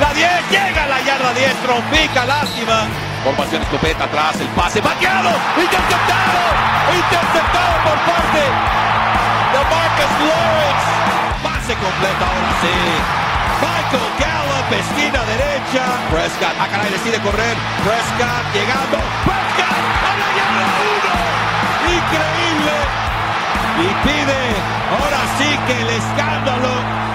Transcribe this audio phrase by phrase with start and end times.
[0.00, 2.88] La 10, llega a la yarda 10, trompica, lástima.
[3.22, 5.28] Formación escopeta atrás, el pase, vaqueado,
[5.60, 6.40] interceptado,
[6.88, 8.42] interceptado por parte
[9.52, 10.86] de Marcus Lawrence.
[11.44, 12.76] Pase completo ahora sí.
[13.60, 15.84] Michael Gallup, esquina derecha.
[16.08, 17.56] Prescott, acá caray, decide correr.
[17.84, 18.98] Prescott llegando.
[19.28, 20.64] Prescott a la yarda
[20.96, 21.92] 1.
[21.92, 22.76] Increíble.
[23.84, 24.40] Y pide
[24.96, 27.10] ahora sí que el escándalo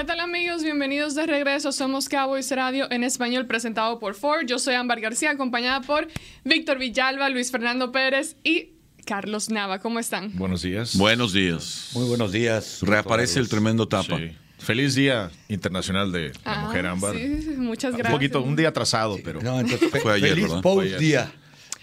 [0.00, 0.62] ¿Qué tal amigos?
[0.62, 1.72] Bienvenidos de regreso.
[1.72, 4.46] Somos Cowboys Radio en español presentado por Ford.
[4.46, 6.08] Yo soy Ámbar García acompañada por
[6.42, 8.70] Víctor Villalba, Luis Fernando Pérez y
[9.04, 9.78] Carlos Nava.
[9.78, 10.34] ¿Cómo están?
[10.38, 10.96] Buenos días.
[10.96, 11.90] Buenos días.
[11.92, 12.78] Muy buenos días.
[12.80, 14.16] Reaparece el tremendo tapa.
[14.16, 14.32] Sí.
[14.58, 17.14] Feliz Día Internacional de la Ah, Mujer Ámbar.
[17.14, 18.08] Sí, muchas gracias.
[18.10, 20.62] Un poquito, un día atrasado, pero No, entonces, Fue ayer, feliz ¿verdad?
[20.62, 21.30] post día.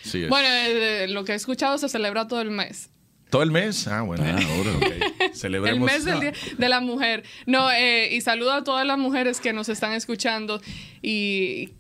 [0.02, 0.26] sí.
[0.26, 2.90] Bueno, eh, lo que he escuchado se celebra todo el mes.
[3.30, 3.88] ¿Todo el mes?
[3.88, 4.23] Ah, bueno.
[4.23, 4.84] ahora, ok.
[5.20, 5.85] El Celebremos.
[5.91, 7.23] mes del día de la mujer.
[7.46, 10.62] No, eh, y saludo a todas las mujeres que nos están escuchando
[11.02, 11.74] y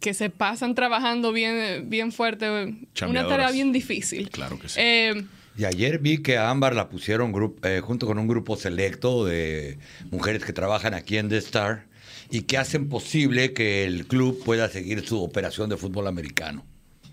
[0.00, 2.74] que se pasan trabajando bien, bien fuerte.
[3.08, 4.28] Una tarea bien difícil.
[4.30, 4.80] Claro que sí.
[4.80, 5.24] Eh,
[5.56, 9.24] Y ayer vi que a Ámbar la pusieron grup- eh, junto con un grupo selecto
[9.24, 9.78] de
[10.10, 11.86] mujeres que trabajan aquí en The Star
[12.30, 16.64] y que hacen posible que el club pueda seguir su operación de fútbol americano.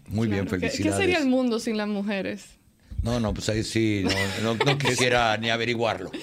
[0.07, 0.95] Muy bien, claro, ¿qué- felicidades.
[0.97, 2.45] ¿Qué sería el mundo sin las mujeres?
[3.03, 4.03] No, no, pues ahí sí,
[4.41, 6.11] no, no- no quisiera ni averiguarlo.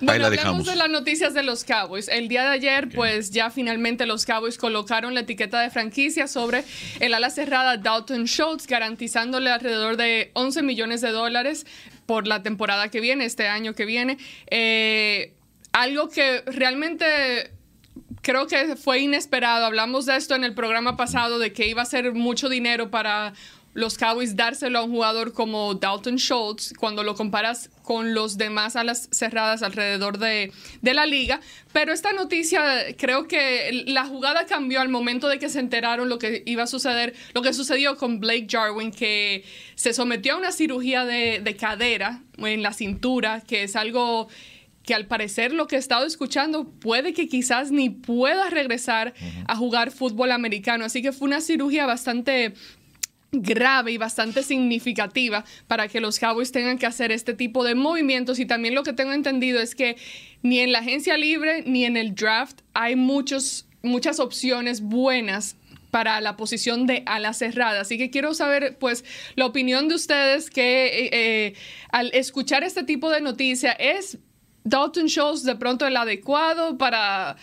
[0.00, 0.66] Bueno, dejamos.
[0.66, 2.08] de las noticias de los Cowboys.
[2.08, 6.64] El día de ayer, pues ya finalmente los Cowboys colocaron la etiqueta de franquicia sobre
[7.00, 11.66] el ala cerrada Dalton Schultz, garantizándole alrededor de 11 millones de dólares
[12.06, 14.18] por la temporada que viene, este año que viene.
[14.50, 15.34] Eh,
[15.72, 17.52] algo que realmente
[18.22, 19.66] creo que fue inesperado.
[19.66, 23.34] Hablamos de esto en el programa pasado, de que iba a ser mucho dinero para
[23.74, 28.76] los Cowboys dárselo a un jugador como Dalton Schultz cuando lo comparas con los demás
[28.76, 31.40] alas cerradas alrededor de, de la liga.
[31.72, 32.62] Pero esta noticia,
[32.98, 36.66] creo que la jugada cambió al momento de que se enteraron lo que iba a
[36.66, 39.44] suceder, lo que sucedió con Blake Jarwin, que
[39.74, 44.28] se sometió a una cirugía de, de cadera en la cintura, que es algo
[44.84, 49.14] que al parecer lo que he estado escuchando puede que quizás ni pueda regresar
[49.46, 50.84] a jugar fútbol americano.
[50.84, 52.54] Así que fue una cirugía bastante
[53.32, 58.38] grave y bastante significativa para que los Cowboys tengan que hacer este tipo de movimientos
[58.38, 59.96] y también lo que tengo entendido es que
[60.42, 65.56] ni en la agencia libre ni en el draft hay muchos, muchas opciones buenas
[65.90, 67.82] para la posición de ala cerrada.
[67.82, 69.04] Así que quiero saber, pues,
[69.34, 71.54] la opinión de ustedes que eh, eh,
[71.90, 74.18] al escuchar este tipo de noticia es
[74.64, 77.36] Dalton Schultz de pronto el adecuado para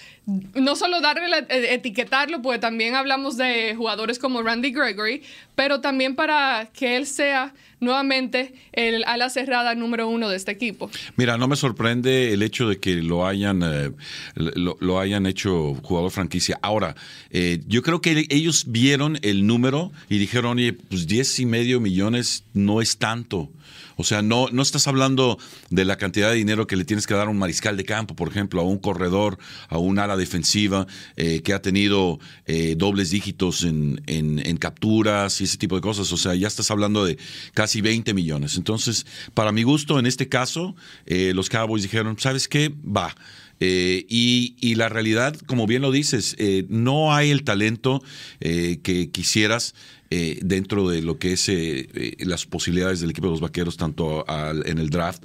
[0.53, 5.23] no solo darle la- eh, etiquetarlo, porque también hablamos de jugadores como Randy Gregory,
[5.55, 10.91] pero también para que él sea nuevamente el ala cerrada número uno de este equipo.
[11.17, 13.91] Mira, no me sorprende el hecho de que lo hayan, eh,
[14.35, 16.59] lo, lo hayan hecho jugador franquicia.
[16.61, 16.95] Ahora,
[17.31, 21.79] eh, yo creo que ellos vieron el número y dijeron, oye, pues 10 y medio
[21.79, 23.49] millones no es tanto.
[23.99, 25.37] O sea, no, no estás hablando
[25.69, 28.15] de la cantidad de dinero que le tienes que dar a un mariscal de campo,
[28.15, 29.37] por ejemplo, a un corredor,
[29.67, 30.87] a un ala defensiva
[31.17, 35.81] eh, que ha tenido eh, dobles dígitos en, en- en capturas y ese tipo de
[35.81, 36.11] cosas.
[36.13, 37.17] O sea, ya estás hablando de
[37.53, 38.55] casi 20 millones.
[38.55, 42.73] Entonces, para mi gusto, en este caso, eh, los Cowboys dijeron, ¿sabes qué?
[42.85, 43.13] Va.
[43.59, 48.01] Eh, y, la realidad, como bien lo dices, eh, no hay el talento
[48.39, 49.75] eh, que quisieras
[50.11, 53.77] eh, dentro de lo que es eh, eh, las posibilidades del equipo de los vaqueros,
[53.77, 55.23] tanto al- en el draft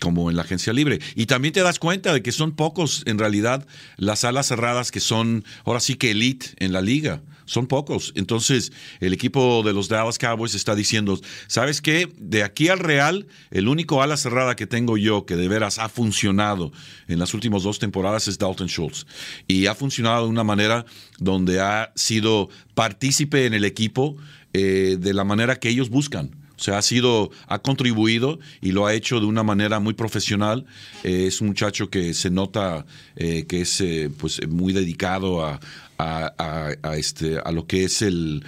[0.00, 0.98] como en la agencia libre.
[1.14, 3.66] Y también te das cuenta de que son pocos, en realidad,
[3.96, 7.22] las alas cerradas que son ahora sí que elite en la liga.
[7.46, 8.12] Son pocos.
[8.16, 12.08] Entonces, el equipo de los Dallas Cowboys está diciendo, ¿sabes qué?
[12.18, 15.88] De aquí al Real, el único ala cerrada que tengo yo que de veras ha
[15.88, 16.72] funcionado
[17.08, 19.06] en las últimas dos temporadas es Dalton Schultz.
[19.46, 20.84] Y ha funcionado de una manera
[21.18, 24.16] donde ha sido partícipe en el equipo
[24.52, 26.30] eh, de la manera que ellos buscan.
[26.58, 30.64] O sea, ha sido, ha contribuido y lo ha hecho de una manera muy profesional.
[31.04, 33.84] Eh, es un muchacho que se nota eh, que es
[34.18, 35.60] pues muy dedicado a,
[35.98, 38.44] a- a- este, a lo que es el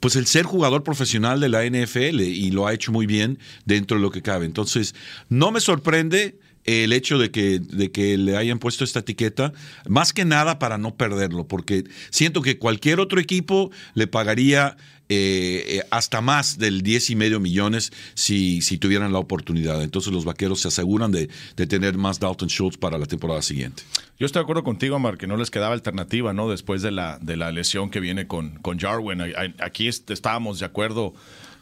[0.00, 3.96] pues el ser jugador profesional de la NFL y lo ha hecho muy bien dentro
[3.96, 4.46] de lo que cabe.
[4.46, 4.94] Entonces,
[5.28, 6.38] no me sorprende
[6.68, 9.52] el hecho de que, de que le hayan puesto esta etiqueta,
[9.88, 14.76] más que nada para no perderlo, porque siento que cualquier otro equipo le pagaría
[15.10, 19.82] eh, eh, hasta más del 10 y medio millones si, si tuvieran la oportunidad.
[19.82, 23.82] Entonces los vaqueros se aseguran de, de tener más Dalton Schultz para la temporada siguiente.
[24.18, 26.50] Yo estoy de acuerdo contigo, Amar, que no les quedaba alternativa, ¿no?
[26.50, 29.22] Después de la, de la lesión que viene con, con Jarwin.
[29.60, 31.14] Aquí est- estábamos de acuerdo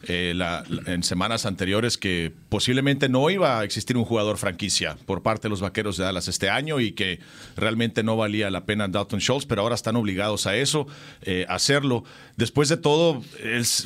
[0.07, 5.21] eh, la- en semanas anteriores que posiblemente no iba a existir un jugador franquicia por
[5.21, 7.19] parte de los Vaqueros de Dallas este año y que
[7.55, 10.87] realmente no valía la pena Dalton Schultz, pero ahora están obligados a eso,
[11.23, 12.03] eh, hacerlo.
[12.37, 13.23] Después de todo,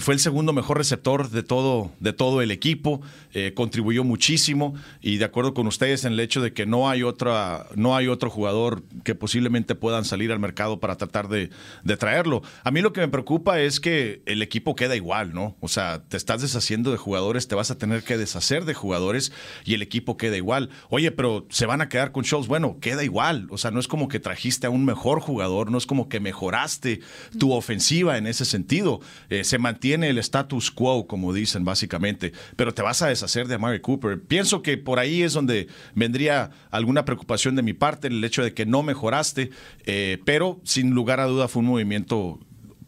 [0.01, 3.01] fue el segundo mejor receptor de todo, de todo el equipo,
[3.33, 7.01] eh, contribuyó muchísimo y de acuerdo con ustedes en el hecho de que no hay
[7.01, 11.49] otra, no hay otro jugador que posiblemente puedan salir al mercado para tratar de,
[11.85, 12.41] de traerlo.
[12.65, 15.55] A mí lo que me preocupa es que el equipo queda igual, ¿no?
[15.61, 19.31] O sea, te estás deshaciendo de jugadores, te vas a tener que deshacer de jugadores
[19.63, 20.71] y el equipo queda igual.
[20.89, 22.49] Oye, pero se van a quedar con Schultz.
[22.49, 23.47] Bueno, queda igual.
[23.49, 26.19] O sea, no es como que trajiste a un mejor jugador, no es como que
[26.19, 26.99] mejoraste
[27.39, 28.99] tu ofensiva en ese sentido.
[29.29, 33.55] Eh, se mantiene el status quo, como dicen básicamente, pero te vas a deshacer de
[33.55, 34.21] Amari Cooper.
[34.21, 38.53] Pienso que por ahí es donde vendría alguna preocupación de mi parte, el hecho de
[38.53, 39.51] que no mejoraste,
[39.85, 42.39] eh, pero sin lugar a duda fue un movimiento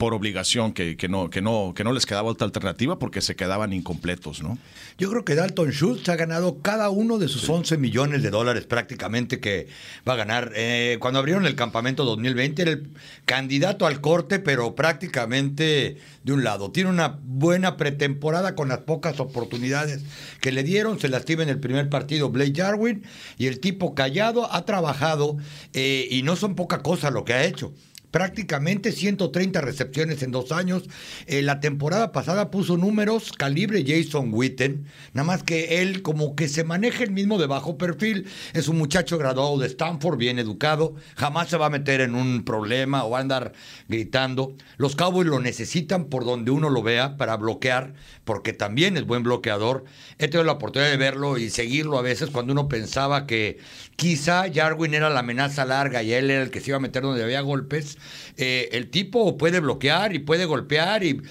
[0.03, 3.37] por obligación que, que no, que, no, que no les quedaba otra alternativa porque se
[3.37, 4.57] quedaban incompletos, ¿no?
[4.97, 8.65] Yo creo que Dalton Schultz ha ganado cada uno de sus 11 millones de dólares
[8.65, 9.69] prácticamente que
[10.05, 10.51] va a ganar.
[10.57, 12.89] Eh, cuando abrieron el campamento 2020 era el
[13.23, 15.95] candidato al corte, pero prácticamente
[16.25, 16.69] de un lado.
[16.69, 20.03] Tiene una buena pretemporada con las pocas oportunidades
[20.41, 20.99] que le dieron.
[20.99, 23.05] Se lastima en el primer partido Blake Jarwin
[23.37, 25.37] y el tipo callado ha trabajado
[25.71, 27.71] eh, y no son poca cosa lo que ha hecho
[28.13, 30.83] prácticamente 130 recepciones en dos años.
[31.25, 36.47] Eh, la temporada pasada puso números calibre Jason Witten, nada más que él como que
[36.47, 38.27] se maneja el mismo de bajo perfil.
[38.53, 42.45] Es un muchacho graduado de Stanford, bien educado, jamás se va a meter en un
[42.45, 43.53] problema o va a andar
[43.89, 44.55] gritando.
[44.77, 47.95] Los Cowboys lo necesitan por donde uno lo vea para bloquear,
[48.25, 49.85] porque también es buen bloqueador.
[50.19, 53.57] He tenido la oportunidad de verlo y seguirlo a veces cuando uno pensaba que
[53.95, 57.03] quizá Jarwin era la amenaza larga y él era el que se iba a meter
[57.03, 57.97] donde había golpes.
[58.37, 61.21] Eh, el tipo puede bloquear y puede golpear y,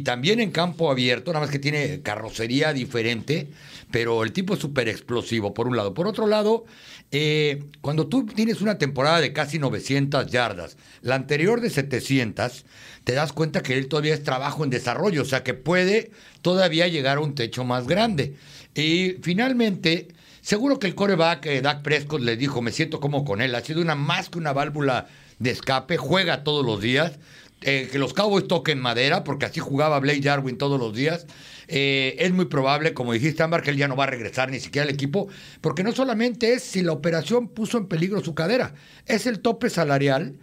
[0.00, 3.48] también en campo abierto, nada más que tiene carrocería diferente,
[3.90, 5.92] pero el tipo es súper explosivo, por un lado.
[5.92, 6.64] Por otro lado,
[7.10, 12.64] eh, cuando tú tienes una temporada de casi 900 yardas, la anterior de 700,
[13.04, 16.10] te das cuenta que él todavía es trabajo en desarrollo, o sea que puede
[16.40, 18.34] todavía llegar a un techo más grande.
[18.74, 20.08] Y finalmente,
[20.42, 23.62] seguro que el coreback, eh, Dak Prescott, le dijo, me siento como con él, ha
[23.62, 25.06] sido una más que una válvula
[25.38, 27.18] de escape, juega todos los días.
[27.64, 31.26] eh, que los Cowboys toquen madera, porque así jugaba Blake Jarwin todos los días.
[31.68, 34.58] Eh, es muy probable, como dijiste, Ámbar, que él ya no va a regresar ni
[34.58, 35.28] siquiera al equipo,
[35.60, 38.74] porque no solamente es si la operación puso en peligro su cadera,
[39.06, 40.34] es el tope salarial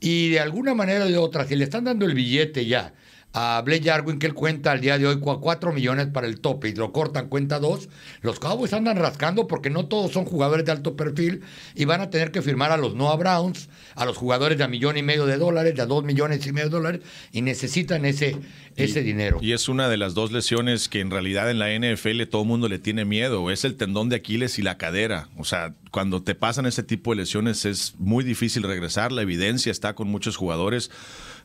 [0.00, 2.92] y de alguna manera o de otra, si le están dando el billete ya
[3.38, 6.70] a Blake Jarwin, que él cuenta al día de hoy 4 millones para el tope
[6.70, 7.90] y lo cortan cuenta 2,
[8.22, 11.42] los Cowboys andan rascando porque no todos son jugadores de alto perfil
[11.74, 14.68] y van a tener que firmar a los Noah Browns, a los jugadores de a
[14.68, 17.00] millón y medio de dólares, de a dos millones y medio de dólares
[17.30, 18.38] y necesitan ese,
[18.74, 19.38] ese dinero.
[19.42, 22.48] Y es una de las dos lesiones que en realidad en la NFL todo el
[22.48, 23.50] mundo le tiene miedo.
[23.50, 25.28] Es el tendón de Aquiles y la cadera.
[25.36, 29.12] O sea, cuando te pasan ese tipo de lesiones es muy difícil regresar.
[29.12, 30.90] La evidencia está con muchos jugadores.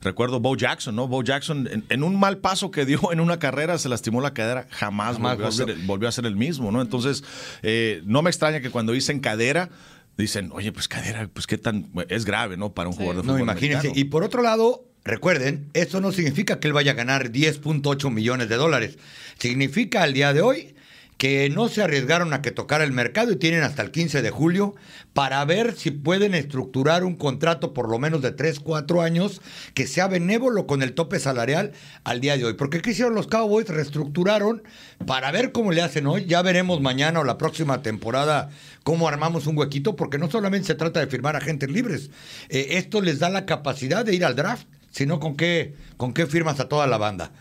[0.02, 1.08] Recuerdo Bo Jackson, ¿no?
[1.08, 4.34] Bo Jackson, en, en un mal paso que dio en una carrera, se lastimó la
[4.34, 6.82] cadera, jamás, Jamás volvió, a ser, el- volvió a ser el mismo, ¿no?
[6.82, 7.24] Entonces,
[7.62, 9.70] eh, no me extraña que cuando dicen cadera,
[10.18, 11.90] dicen, oye, pues cadera, pues qué tan.
[12.10, 12.74] Es grave, ¿no?
[12.74, 13.42] Para un jugador de No, fútbol.
[13.44, 13.88] imagínense.
[13.88, 14.00] americano.
[14.00, 18.50] Y por otro lado, recuerden, esto no significa que él vaya a ganar 10.8 millones
[18.50, 18.98] de dólares.
[19.40, 20.76] Significa al día de hoy
[21.22, 24.32] que no se arriesgaron a que tocara el mercado y tienen hasta el 15 de
[24.32, 24.74] julio
[25.14, 29.40] para ver si pueden estructurar un contrato por lo menos de 3, 4 años
[29.76, 31.74] que sea benévolo con el tope salarial
[32.04, 32.54] al día de hoy.
[32.56, 33.70] Porque ¿qué hicieron los Cowboys?
[33.70, 34.64] Reestructuraron
[35.06, 36.26] para ver cómo le hacen hoy.
[36.26, 38.50] Ya veremos mañana o la próxima temporada
[38.82, 42.10] cómo armamos un huequito, porque no solamente se trata de firmar agentes libres.
[42.50, 46.26] Eh, esto les da la capacidad de ir al draft, sino con qué, con qué
[46.26, 47.32] firmas a toda la banda.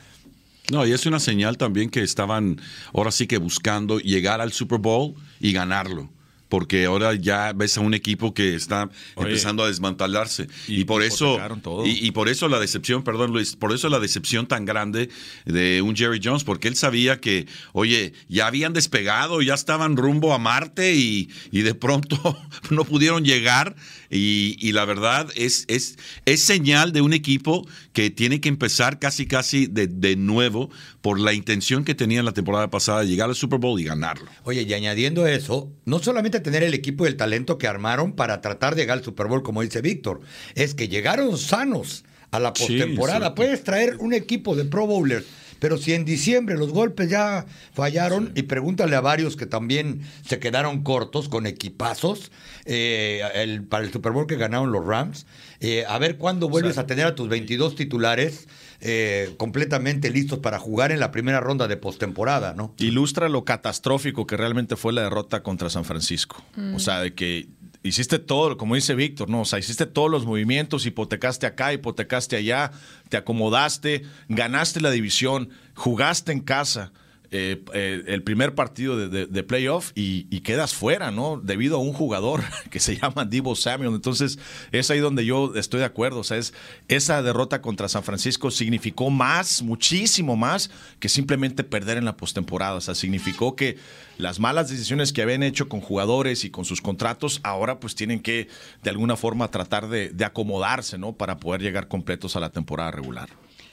[0.71, 2.61] No, y es una señal también que estaban
[2.95, 6.09] ahora sí que buscando llegar al Super Bowl y ganarlo.
[6.49, 9.29] Porque ahora ya ves a un equipo que está Oye.
[9.29, 10.49] empezando a desmantelarse.
[10.67, 11.39] Y Y, por eso.
[11.85, 15.11] Y, y por eso la decepción, perdón Luis, por eso la decepción tan grande
[15.45, 20.35] de un Jerry Jones, porque él sabía que, oye, ya habían despegado, ya estaban rumbo
[20.35, 22.37] a Marte y, y de pronto
[22.71, 23.77] no pudieron llegar.
[24.11, 28.99] Y, y la verdad es, es, es señal de un equipo que tiene que empezar
[28.99, 30.71] casi casi de, de nuevo
[31.01, 33.85] por la intención que tenía en la temporada pasada de llegar al Super Bowl y
[33.85, 34.27] ganarlo.
[34.45, 38.41] Oye, y añadiendo eso, no solamente tener el equipo y el talento que armaron para
[38.41, 40.21] tratar de llegar al Super Bowl, como dice Víctor,
[40.55, 43.35] es que llegaron sanos a la Sí, postemporada.
[43.35, 45.25] Puedes traer un equipo de Pro Bowlers
[45.61, 50.39] Pero si en diciembre los golpes ya fallaron, y pregúntale a varios que también se
[50.41, 52.33] quedaron cortos con equipazos
[52.65, 55.27] eh, el, para el Super Bowl que ganaron los Rams,
[55.61, 58.49] eh, a ver cuándo vuelves a tener a tus 22 titulares
[58.81, 62.75] eh, completamente listos para jugar en la primera ronda de postemporada, ¿no?
[62.79, 66.43] Ilustra lo catastrófico que realmente fue la derrota contra San Francisco.
[66.75, 67.49] O sea, de que
[67.83, 69.43] hiciste todo, como dice Víctor, ¿no?
[69.43, 72.73] O sea, hiciste todos los movimientos, hipotecaste acá, hipotecaste allá,
[73.09, 76.93] te acomodaste, ganaste la división, jugaste en casa.
[77.33, 81.41] Eh, eh, el primer partido de, playoff y, quedas fuera, ¿no?
[81.41, 83.95] Debido a un jugador que se llama Divo Samuel.
[83.95, 84.39] Entonces,
[84.73, 86.21] es ahí donde yo estoy de acuerdo.
[86.21, 86.55] O sea, es,
[86.89, 92.75] esa derrota contra San Francisco significó más, muchísimo más, que simplemente perder en la postemporada.
[92.75, 93.79] O sea, significó que
[94.19, 98.21] las malas decisiones que habían hecho con jugadores y con sus contratos, ahora pues tienen
[98.21, 98.49] que
[98.83, 101.13] de alguna forma tratar de, de acomodarse, ¿no?
[101.13, 103.29] Para poder llegar completos a la temporada regular.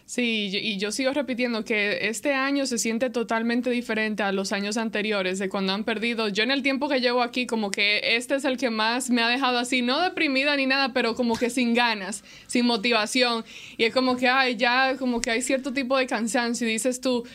[0.07, 4.77] Sí, y yo sigo repitiendo que este año se siente totalmente diferente a los años
[4.77, 6.29] anteriores, de cuando han perdido.
[6.29, 9.21] Yo en el tiempo que llevo aquí, como que este es el que más me
[9.21, 13.43] ha dejado así, no deprimida ni nada, pero como que sin ganas, sin motivación.
[13.75, 16.69] Y es como que, ay, ya, como que hay cierto tipo de cansancio.
[16.69, 17.27] Y dices tú,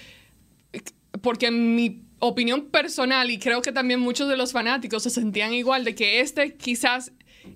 [1.21, 5.85] porque mi opinión personal, y creo que también muchos de los fanáticos se sentían igual,
[5.85, 7.13] de que este quizás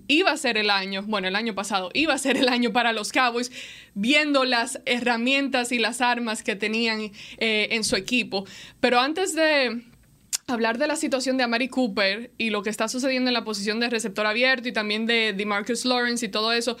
[0.07, 2.93] iba a ser el año, bueno, el año pasado, iba a ser el año para
[2.93, 3.51] los Cowboys,
[3.93, 8.45] viendo las herramientas y las armas que tenían eh, en su equipo.
[8.79, 9.83] Pero antes de
[10.47, 13.79] hablar de la situación de Amari Cooper y lo que está sucediendo en la posición
[13.79, 16.77] de receptor abierto y también de, de Marcus Lawrence y todo eso,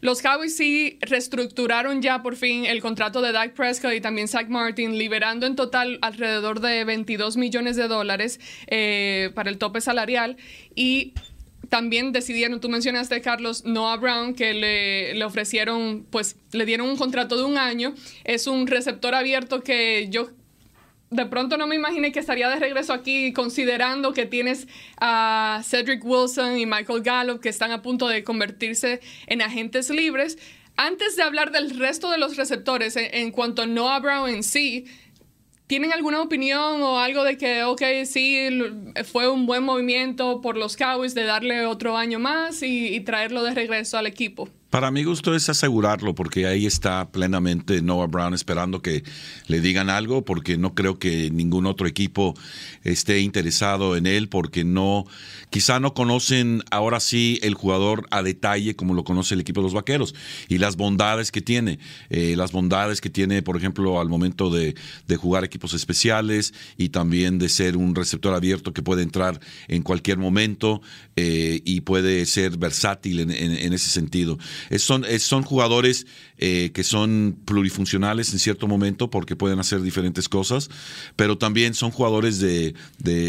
[0.00, 4.48] los Cowboys sí reestructuraron ya por fin el contrato de Dak Prescott y también Zach
[4.48, 10.36] Martin, liberando en total alrededor de 22 millones de dólares eh, para el tope salarial.
[10.74, 11.14] Y
[11.68, 16.96] también decidieron, tú mencionaste, Carlos, Noah Brown, que le, le, ofrecieron, pues le dieron un
[16.96, 17.94] contrato de un año.
[18.24, 20.30] Es un receptor abierto que yo
[21.10, 24.66] de pronto no me imaginé que estaría de regreso aquí, considerando que tienes
[24.98, 30.38] a Cedric Wilson y Michael Gallup, que están a punto de convertirse en agentes libres.
[30.76, 34.42] Antes de hablar del resto de los receptores, en, en cuanto a Noah Brown en
[34.42, 34.86] sí,
[35.66, 38.48] ¿Tienen alguna opinión o algo de que, ok, sí,
[39.04, 43.42] fue un buen movimiento por los Cowboys de darle otro año más y, y traerlo
[43.42, 44.48] de regreso al equipo?
[44.76, 49.04] Para mi gusto es asegurarlo, porque ahí está plenamente Noah Brown esperando que
[49.46, 52.34] le digan algo, porque no creo que ningún otro equipo
[52.84, 55.06] esté interesado en él, porque no,
[55.48, 59.64] quizá no conocen ahora sí el jugador a detalle como lo conoce el equipo de
[59.64, 60.14] los vaqueros
[60.46, 61.78] y las bondades que tiene,
[62.10, 64.74] eh, las bondades que tiene, por ejemplo, al momento de,
[65.16, 70.18] jugar equipos especiales y también de ser un receptor abierto que puede entrar en cualquier
[70.18, 70.82] momento
[71.16, 74.36] eh, y puede ser versátil en ese sentido
[74.78, 76.06] son, son jugadores
[76.38, 80.68] eh, que son plurifuncionales en cierto momento porque pueden hacer diferentes cosas,
[81.16, 82.74] pero también son jugadores de,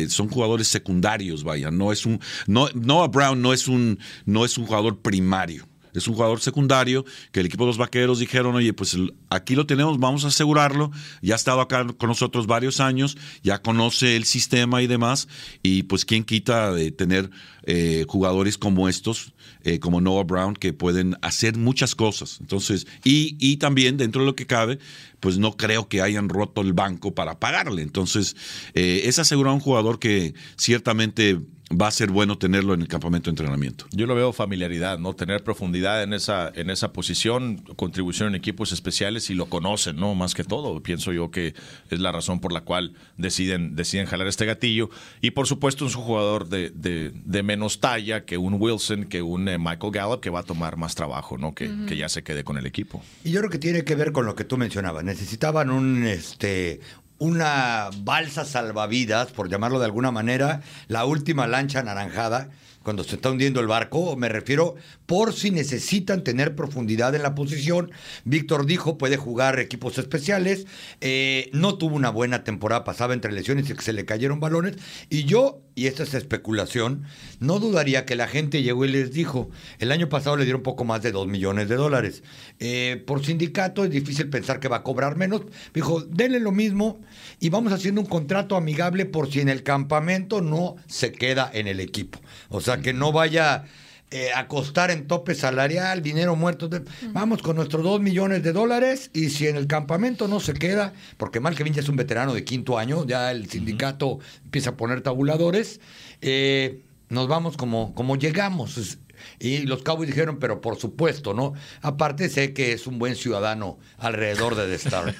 [0.10, 1.72] son jugadores secundarios, vaya.
[1.72, 5.68] No es un, no, Noah Brown no es un, no es un jugador primario.
[5.98, 8.96] Es un jugador secundario que el equipo de los vaqueros dijeron, oye, pues
[9.30, 10.92] aquí lo tenemos, vamos a asegurarlo.
[11.24, 15.28] Ya ha estado acá con nosotros varios años, ya conoce el sistema y demás.
[15.64, 17.32] Y pues quién quita de tener
[17.64, 19.34] eh, jugadores como estos,
[19.68, 22.38] eh, como Noah Brown, que pueden hacer muchas cosas.
[22.40, 24.80] Entonces, y, y también dentro de lo que cabe,
[25.20, 27.82] pues no creo que hayan roto el banco para pagarle.
[27.82, 28.38] Entonces,
[28.76, 32.88] eh, es asegurar a un jugador que ciertamente va a ser bueno tenerlo en el
[32.88, 33.86] campamento de entrenamiento.
[33.92, 35.14] Yo lo veo familiaridad, ¿no?
[35.14, 40.16] Tener profundidad en esa, en esa posición, contribución en equipos especiales y lo conocen, ¿no?
[40.16, 40.82] Más que todo.
[40.82, 41.56] Pienso yo que
[41.90, 44.90] es la razón por la cual deciden, deciden jalar este gatillo.
[45.22, 49.48] Y por supuesto, es un jugador de, de, menos talla que un Wilson, que un
[49.48, 51.54] eh, Michael Gallup, que va a tomar más trabajo, ¿no?
[51.54, 53.02] Que, que ya se quede con el equipo.
[53.24, 55.04] Y yo creo que tiene que ver con lo que tú mencionabas.
[55.04, 56.80] Necesitaban un, este,
[57.20, 62.50] una balsa salvavidas, por llamarlo de alguna manera, la última lancha anaranjada,
[62.84, 64.76] cuando se está hundiendo el barco, me refiero
[65.08, 67.92] por si necesitan tener profundidad en la posición.
[68.24, 70.66] Víctor dijo, puede jugar equipos especiales,
[71.02, 74.78] eh, no tuvo una buena temporada pasada entre lesiones y que se le cayeron balones,
[75.10, 77.04] y yo, y esta es especulación,
[77.40, 80.86] no dudaría que la gente llegó y les dijo, el año pasado le dieron poco
[80.86, 82.24] más de 2 millones de dólares.
[82.58, 85.44] Eh, por sindicato es difícil pensar que va a cobrar menos.
[85.76, 87.00] Dijo, denle lo mismo
[87.40, 91.68] y vamos haciendo un contrato amigable por si en el campamento no se queda en
[91.68, 92.20] el equipo.
[92.50, 93.66] O sea, que no vaya
[94.10, 96.70] eh, a costar en tope salarial, dinero muerto.
[97.12, 100.94] Vamos con nuestros dos millones de dólares y si en el campamento no se queda,
[101.18, 104.78] porque mal que ya es un veterano de quinto año, ya el sindicato empieza a
[104.78, 105.82] poner tabuladores,
[106.22, 108.98] eh, nos vamos como, como llegamos.
[109.40, 111.54] Y los Cowboys dijeron, pero por supuesto, ¿no?
[111.82, 115.16] Aparte sé que es un buen ciudadano alrededor de The Star.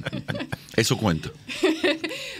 [0.76, 1.30] Eso cuenta.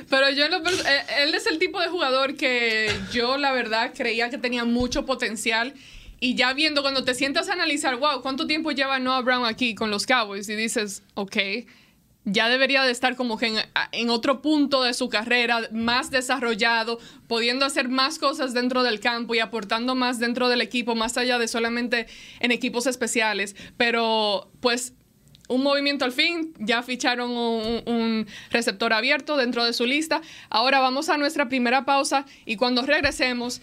[0.08, 4.30] Pero yo, lo, eh, él es el tipo de jugador que yo, la verdad, creía
[4.30, 5.74] que tenía mucho potencial.
[6.20, 9.74] Y ya viendo, cuando te sientas a analizar, wow, ¿cuánto tiempo lleva Noah Brown aquí
[9.74, 10.48] con los Cowboys?
[10.48, 11.36] Y dices, ok,
[12.24, 17.64] ya debería de estar como que en, otro punto de su carrera, más desarrollado, pudiendo
[17.64, 21.48] hacer más cosas dentro del campo y aportando más dentro del equipo, más allá de
[21.48, 22.06] solamente
[22.40, 23.56] en equipos especiales.
[23.76, 24.94] Pero pues
[25.48, 30.22] un movimiento al fin, ya ficharon un, receptor abierto dentro de su lista.
[30.48, 33.60] Ahora vamos a nuestra primera pausa y cuando regresemos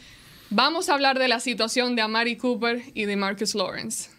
[0.50, 4.19] vamos a hablar de la situación de Amari Cooper y de Marcus Lawrence.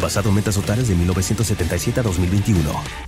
[0.00, 3.06] basado en metas totales de 1977 a 2021.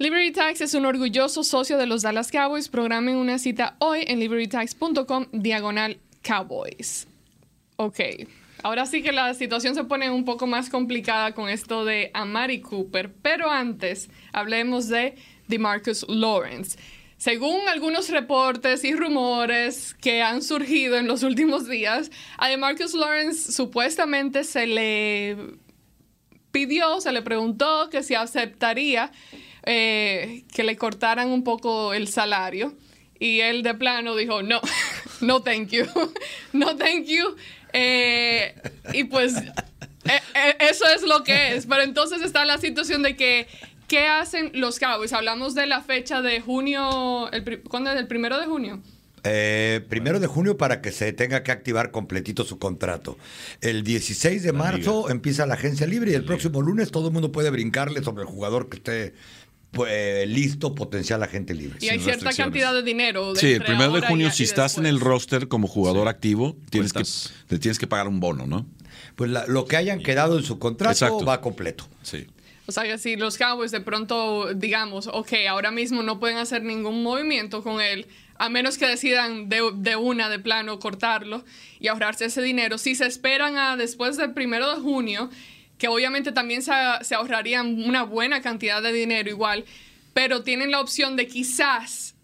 [0.00, 2.68] Liberty Tax es un orgulloso socio de los Dallas Cowboys.
[2.68, 7.08] Programen una cita hoy en libertytax.com diagonal Cowboys.
[7.74, 7.98] Ok,
[8.62, 12.60] ahora sí que la situación se pone un poco más complicada con esto de Amari
[12.60, 15.16] Cooper, pero antes hablemos de
[15.48, 16.78] de Marcus Lawrence.
[17.16, 23.50] Según algunos reportes y rumores que han surgido en los últimos días, a Marcus Lawrence
[23.50, 25.36] supuestamente se le
[26.52, 29.10] pidió, se le preguntó que si aceptaría
[29.64, 32.74] eh, que le cortaran un poco el salario.
[33.18, 34.60] Y él de plano dijo, no,
[35.20, 35.86] no thank you,
[36.52, 37.34] no thank you.
[37.72, 38.54] Eh,
[38.92, 41.66] y pues eh, eso es lo que es.
[41.66, 43.48] Pero entonces está la situación de que
[43.88, 45.14] ¿Qué hacen los Cowboys?
[45.14, 47.98] Hablamos de la fecha de junio, el, ¿cuándo es?
[47.98, 48.82] ¿El primero de junio?
[49.24, 53.16] Eh, primero de junio para que se tenga que activar completito su contrato.
[53.62, 57.32] El 16 de marzo empieza la agencia libre y el próximo lunes todo el mundo
[57.32, 59.14] puede brincarle sobre el jugador que esté
[59.70, 61.78] pues, listo, potencial agente libre.
[61.80, 63.34] Y hay cierta cantidad de dinero.
[63.36, 67.04] sí, el primero de junio, si estás en el roster como jugador activo, tienes que,
[67.48, 68.66] le tienes que pagar un bono, ¿no?
[69.16, 71.88] Pues lo que hayan quedado en su contrato va completo.
[72.02, 72.26] Sí.
[72.68, 77.02] O sea, si los Cowboys de pronto digamos, ok, ahora mismo no pueden hacer ningún
[77.02, 81.46] movimiento con él, a menos que decidan de, una de plano cortarlo
[81.80, 82.76] y ahorrarse ese dinero.
[82.76, 85.30] Si se esperan a después del primero de junio,
[85.78, 89.64] que obviamente también se, se ahorrarían una buena cantidad de dinero igual,
[90.12, 92.16] pero tienen la opción de quizás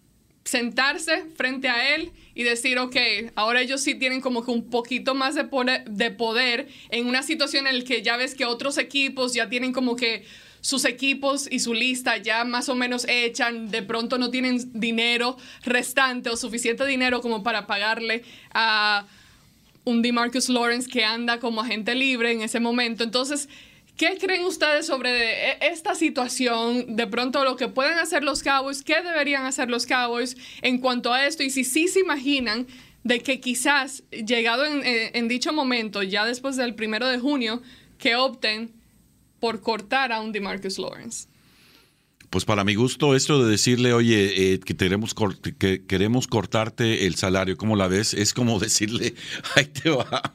[0.43, 2.95] sentarse frente a él y decir, ok,
[3.35, 7.23] ahora ellos sí tienen como que un poquito más de poder, de poder en una
[7.23, 10.25] situación en la que ya ves que otros equipos ya tienen como que
[10.59, 15.37] sus equipos y su lista ya más o menos echan, de pronto no tienen dinero
[15.63, 19.05] restante o suficiente dinero como para pagarle a
[19.85, 23.03] un DeMarcus Lawrence que anda como agente libre en ese momento.
[23.03, 23.47] Entonces,
[23.97, 26.95] ¿Qué creen ustedes sobre e, esta situación?
[26.95, 31.13] De pronto, lo que pueden hacer los Cowboys, ¿qué deberían hacer los Cowboys en cuanto
[31.13, 31.43] a esto?
[31.43, 32.67] Y si sí se imaginan
[33.03, 37.61] de que quizás, llegado en, en dicho momento, ya después del primero de junio,
[37.97, 38.73] que opten
[39.39, 41.27] por cortar a un DeMarcus Lawrence.
[42.29, 45.15] Pues para mi gusto, esto de decirle, oye, eh, que, queremos
[45.57, 48.13] que queremos cortarte el salario, ¿cómo la ves?
[48.13, 49.15] Es como decirle,
[49.55, 50.33] ahí te va.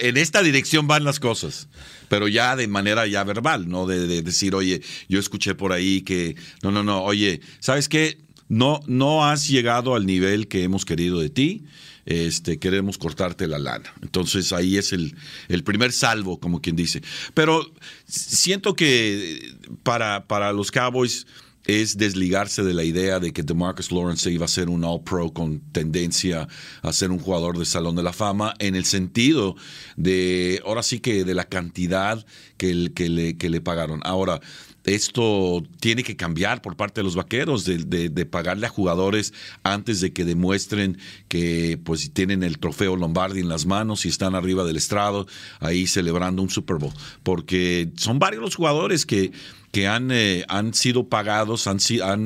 [0.00, 1.68] En esta dirección van las cosas,
[2.08, 3.86] pero ya de manera ya verbal, ¿no?
[3.86, 8.18] De, decir, oye, yo escuché por ahí que, no, no, no, oye, ¿sabes qué?
[8.48, 11.64] No, no has llegado al nivel que hemos querido de ti
[12.06, 13.92] este, queremos cortarte la lana.
[14.00, 15.14] Entonces ahí es el,
[15.48, 17.02] el primer salvo, como quien dice.
[17.34, 17.70] Pero
[18.06, 21.26] siento que para, para los Cowboys
[21.66, 25.60] es desligarse de la idea de que DeMarcus Lawrence iba a ser un All-Pro con
[25.72, 26.46] tendencia
[26.82, 29.56] a ser un jugador de Salón de la Fama, en el sentido
[29.96, 32.24] de, ahora sí que de la cantidad
[32.56, 34.00] que, que, le, que le pagaron.
[34.04, 34.40] Ahora,
[34.86, 40.12] esto tiene que cambiar por parte de los vaqueros, de, pagarle a jugadores antes de
[40.12, 44.76] que demuestren que pues tienen el trofeo Lombardi en las manos y están arriba del
[44.76, 45.26] estrado
[45.60, 46.92] ahí celebrando un Super Bowl.
[47.24, 49.32] Porque son varios los jugadores que
[49.76, 51.78] que han, eh, han sido pagados, han,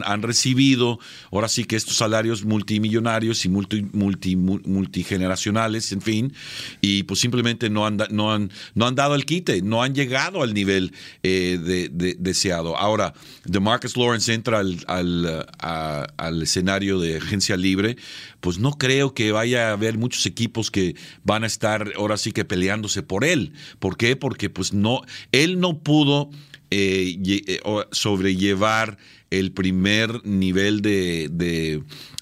[0.05, 1.01] han, recibido,
[1.33, 6.33] ahora sí que estos salarios multimillonarios y multi, multi, multigeneracionales, en fin,
[6.81, 10.45] y pues simplemente no han, no han, no han dado el quite, no han llegado
[10.45, 10.93] al nivel
[11.25, 12.77] eh, de, deseado.
[12.77, 13.15] Ahora,
[13.47, 17.97] DeMarcus Lawrence entra al, al, al escenario de agencia libre,
[18.39, 22.31] pues no creo que vaya a haber muchos equipos que van a estar ahora sí
[22.31, 23.55] que peleándose por él.
[23.81, 24.15] ¿Por qué?
[24.15, 26.31] Porque pues no, él no pudo
[26.71, 27.61] eh, eh
[27.93, 28.99] sobrellevar
[29.31, 31.29] el primer nivel de,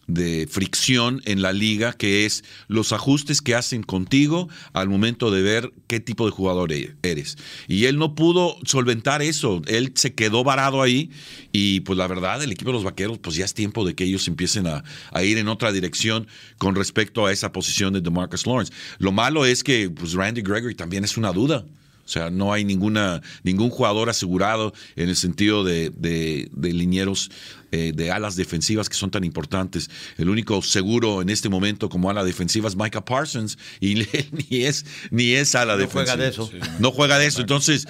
[0.07, 5.43] de, fricción en la liga, que es los ajustes que hacen contigo al momento de
[5.43, 7.37] ver qué tipo de jugador e-, eres.
[7.67, 11.11] Y él no pudo solventar eso, él se quedó varado ahí
[11.53, 14.05] y pues la verdad, el equipo de los Vaqueros, pues ya es tiempo de que
[14.05, 16.27] ellos empiecen a, a ir en otra dirección
[16.59, 18.73] con respecto a esa posición de DeMarcus Lawrence.
[18.99, 21.65] Lo malo es que pues Randy Gregory también es una duda.
[22.09, 27.31] O sea, no hay ninguna, ningún jugador asegurado en el sentido de, de, linieros
[27.71, 29.90] eh, de alas defensivas que son tan importantes.
[30.16, 33.94] El único seguro en este momento como ala defensiva es Micah Parsons y
[34.49, 36.16] ni es, ni es ala defensiva.
[36.16, 36.51] No juega de eso.
[36.79, 37.40] No juega de eso.
[37.42, 37.87] Entonces,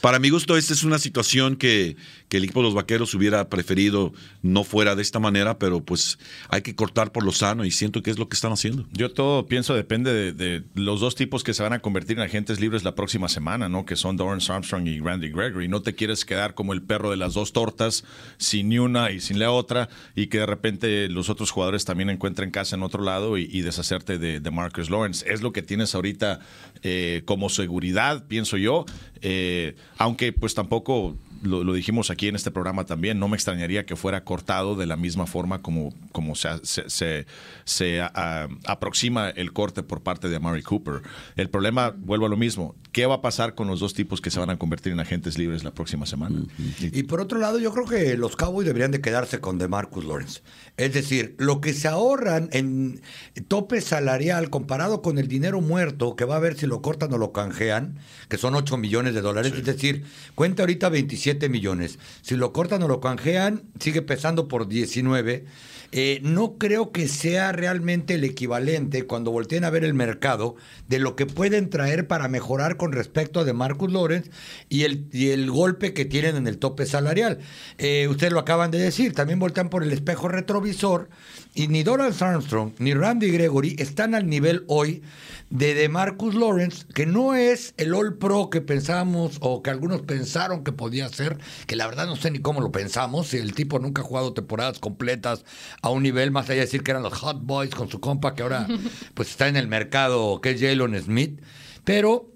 [0.00, 1.96] para mi gusto, esta es una situación que,
[2.36, 4.12] el equipo de los vaqueros hubiera preferido
[4.42, 8.02] no fuera de esta manera, pero pues hay que cortar por lo sano y siento
[8.02, 8.86] que es lo que están haciendo.
[8.92, 12.60] Yo todo pienso depende de, los dos tipos que se van a convertir en agentes
[12.60, 13.84] libres la próxima semana, ¿no?
[13.84, 15.68] Que son Dorrance Armstrong y Randy Gregory.
[15.68, 18.04] No te quieres quedar como el perro de las dos tortas,
[18.38, 22.50] sin una y sin la otra, y que de repente los otros jugadores también encuentren
[22.50, 25.24] casa en otro lado y, deshacerte de, Marcus Lawrence.
[25.32, 26.40] Es lo que tienes ahorita
[26.82, 28.84] eh, como seguridad, pienso yo.
[29.22, 33.96] Eh, aunque pues tampoco lo, dijimos aquí en este programa también, no me extrañaría que
[33.96, 37.26] fuera cortado de la misma forma como, como se, se,
[37.64, 41.02] se, aproxima el corte por parte de Amari Cooper.
[41.36, 44.30] El problema, vuelvo a lo mismo, ¿qué va a pasar con los dos tipos que
[44.30, 46.42] se van a convertir en agentes libres la próxima semana?
[46.80, 50.42] Y por otro lado, yo creo que los Cowboys deberían de quedarse con DeMarcus Lawrence.
[50.76, 53.00] Es decir, lo que se ahorran en
[53.48, 57.18] tope salarial comparado con el dinero muerto, que va a ver si lo cortan o
[57.18, 57.98] lo canjean,
[58.28, 61.98] que son 8 millones de dólares, es decir, cuenta ahorita 27 millones.
[62.22, 65.44] Si lo cortan o lo canjean, sigue pesando por 19.
[65.92, 70.54] Eh, no creo que sea realmente el equivalente cuando volteen a ver el mercado
[70.86, 74.30] de lo que pueden traer para mejorar con respecto a de Marcus Lawrence
[74.68, 77.38] y el, y el golpe que tienen en el tope salarial.
[77.78, 81.08] Eh, ustedes lo acaban de decir, también voltean por el espejo retrovisor
[81.54, 85.02] y ni Donald Armstrong ni Randy Gregory están al nivel hoy
[85.50, 90.62] de DeMarcus Lawrence, que no es el All Pro que pensamos o que algunos pensaron
[90.62, 93.80] que podía ser, que la verdad no sé ni cómo lo pensamos, si el tipo
[93.80, 95.44] nunca ha jugado temporadas completas
[95.82, 98.34] a un nivel más allá de decir que eran los Hot Boys con su compa
[98.34, 98.68] que ahora
[99.14, 101.40] pues está en el mercado, que es Jalen Smith,
[101.84, 102.32] pero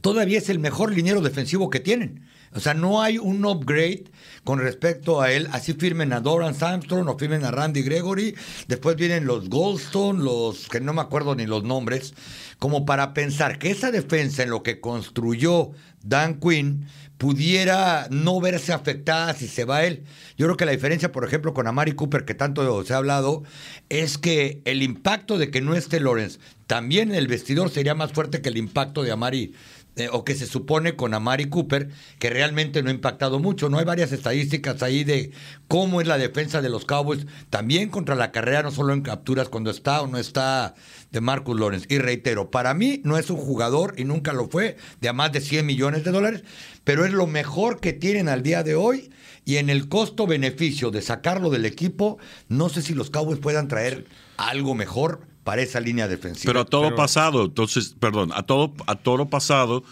[0.00, 2.26] todavía es el mejor liniero defensivo que tienen.
[2.52, 4.04] O sea, no hay un upgrade
[4.44, 5.48] con respecto a él.
[5.52, 8.34] Así firmen a Doran Armstrong o firmen a Randy Gregory.
[8.68, 12.14] Después vienen los Goldstone, los que no me acuerdo ni los nombres,
[12.58, 15.72] como para pensar que esa defensa en lo que construyó
[16.02, 16.86] Dan Quinn
[17.20, 20.04] pudiera no verse afectada si se va él.
[20.38, 23.42] Yo creo que la diferencia, por ejemplo, con Amari Cooper, que tanto se ha hablado,
[23.90, 28.12] es que el impacto de que no esté Lawrence también en el vestidor sería más
[28.12, 29.52] fuerte que el impacto de Amari
[29.96, 33.68] eh, o que se supone con Amari Cooper, que realmente no ha impactado mucho.
[33.68, 35.32] No hay varias estadísticas ahí de
[35.68, 39.48] cómo es la defensa de los Cowboys, también contra la carrera, no solo en capturas,
[39.48, 40.74] cuando está o no está
[41.10, 41.86] de Marcus Lawrence.
[41.90, 45.32] Y reitero, para mí no es un jugador, y nunca lo fue, de a más
[45.32, 46.44] de 100 millones de dólares,
[46.84, 49.10] pero es lo mejor que tienen al día de hoy.
[49.44, 54.06] Y en el costo-beneficio de sacarlo del equipo, no sé si los Cowboys puedan traer
[54.36, 56.48] algo mejor para esa línea defensiva.
[56.48, 59.82] Pero a todo pasado, entonces, perdón, a todo, a todo pasado,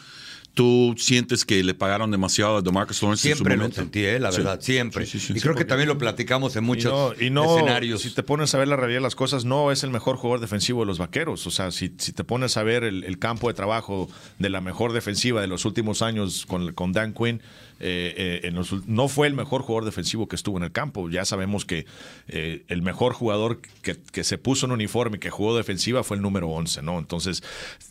[0.55, 3.81] ¿tú sientes que le pagaron demasiado a DeMarcus Lawrence siempre en su lo momento?
[3.81, 4.39] sentí, eh, la Sí.
[4.39, 5.07] verdad, siempre.
[5.07, 5.33] Sí, sí, sí.
[5.33, 8.03] y Sí, creo que también lo platicamos en muchos y no, y no, escenarios.
[8.03, 10.41] Si te pones a ver la realidad de las cosas, no es el mejor jugador
[10.41, 11.47] defensivo de los vaqueros.
[11.47, 14.61] O sea, si, si te pones a ver el, el campo de trabajo de la
[14.61, 17.41] mejor defensiva de los últimos años con, con Dan Quinn,
[17.81, 20.73] eh, eh, en los ul- no fue el mejor jugador defensivo que estuvo en el
[20.73, 21.09] campo.
[21.11, 21.87] Ya sabemos que
[22.29, 26.17] eh, el mejor jugador que, que se puso en uniforme y que jugó defensiva fue
[26.17, 26.99] el número 11, ¿no?
[26.99, 27.43] Entonces,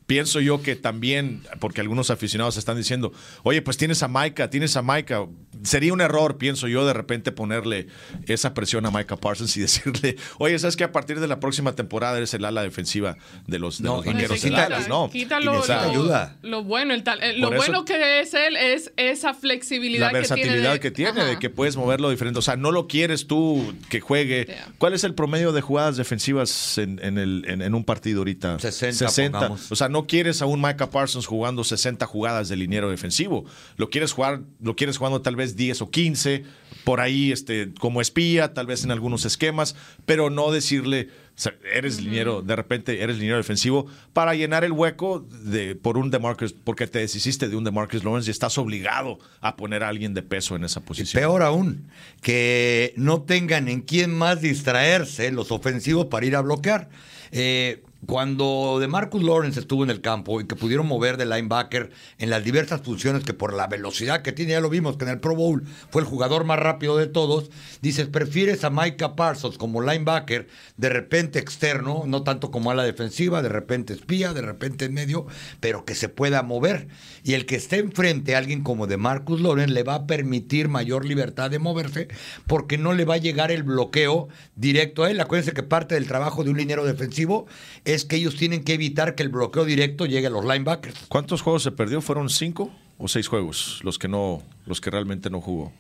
[0.05, 4.75] pienso yo que también, porque algunos aficionados están diciendo, oye, pues tienes a Maika, tienes
[4.75, 5.25] a Maika.
[5.63, 7.87] Sería un error, pienso yo, de repente ponerle
[8.27, 11.75] esa presión a Micah Parsons y decirle, oye, ¿sabes que a partir de la próxima
[11.75, 14.87] temporada eres el ala defensiva de los, de No, los vaqueros Dallas?
[14.87, 15.09] No.
[15.09, 16.37] Quítalo lo, ayuda.
[16.41, 19.76] lo bueno, el tal- eh, lo Por eso- bueno que es él es esa flexibilidad
[19.99, 22.39] la versatilidad que tiene, de que puedes moverlo diferente.
[22.39, 24.45] O sea, no lo quieres tú que juegue.
[24.45, 24.73] Yeah.
[24.77, 28.59] ¿Cuál es el promedio de jugadas defensivas en, en el, en, en un partido ahorita?
[28.59, 29.71] 60, pongamos.
[29.71, 33.45] O sea, no quieres a un Micah Parsons jugando 60 jugadas de liniero defensivo.
[33.77, 36.43] Lo quieres jugar, lo quieres jugando tal vez 10 o 15,
[36.83, 41.09] por ahí este, como espía, tal vez en algunos esquemas, pero no decirle.
[41.37, 45.99] O sea, eres liniero, de repente eres liniero defensivo para llenar el hueco de, por
[45.99, 49.89] un DeMarcus, porque te deshiciste de un DeMarcus Lawrence y estás obligado a poner a
[49.89, 51.21] alguien de peso en esa posición.
[51.21, 56.89] Peor aún, que no tengan en quién más distraerse los ofensivos para ir a bloquear.
[57.31, 61.91] Eh, cuando de Marcus Lawrence estuvo en el campo y que pudieron mover de linebacker
[62.17, 65.11] en las diversas funciones que por la velocidad que tiene, ya lo vimos que en
[65.11, 69.57] el Pro Bowl fue el jugador más rápido de todos, dices, prefieres a Micah Parsons
[69.57, 74.41] como linebacker, de repente externo, no tanto como a la defensiva, de repente espía, de
[74.41, 75.27] repente en medio,
[75.59, 76.87] pero que se pueda mover.
[77.23, 80.69] Y el que esté enfrente a alguien como de Marcus Lawrence le va a permitir
[80.69, 82.07] mayor libertad de moverse
[82.47, 85.19] porque no le va a llegar el bloqueo directo a él.
[85.19, 87.47] Acuérdense que parte del trabajo de un liniero defensivo
[87.83, 90.95] es que ellos tienen que evitar que el bloqueo directo llegue a los linebackers.
[91.07, 92.01] ¿Cuántos juegos se perdió?
[92.01, 95.71] ¿Fueron cinco o seis juegos los que no, los que realmente no jugó?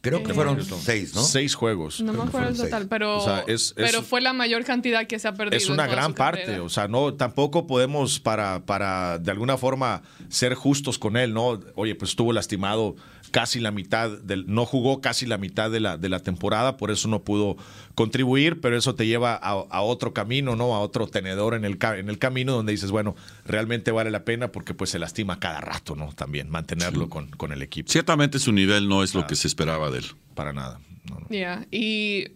[0.00, 1.22] Creo que Eh, fueron seis, ¿no?
[1.24, 2.00] Seis juegos.
[2.00, 5.08] No me acuerdo el total, pero, O sea, es- es- pero fue la mayor cantidad
[5.08, 5.56] que se ha perdido.
[5.56, 6.62] Es una gran su parte, carrera.
[6.62, 11.58] o sea, no, tampoco podemos para, para de alguna forma ser justos con él, ¿no?
[11.74, 12.94] Oye, pues estuvo lastimado
[13.28, 16.90] casi la mitad del, no jugó casi la mitad de la, de la temporada, por
[16.90, 17.56] eso no pudo
[17.94, 20.74] contribuir, pero eso te lleva a, a otro camino, ¿no?
[20.74, 24.52] A otro tenedor en el, en el camino donde dices, bueno, realmente vale la pena
[24.52, 26.12] porque pues se lastima cada rato, ¿no?
[26.12, 27.90] También mantenerlo con, con el equipo.
[27.90, 30.06] Ciertamente su nivel no es lo que se esperaba de él.
[30.34, 30.80] Para nada.
[31.08, 31.28] no, no.
[31.28, 32.28] Yeah, Y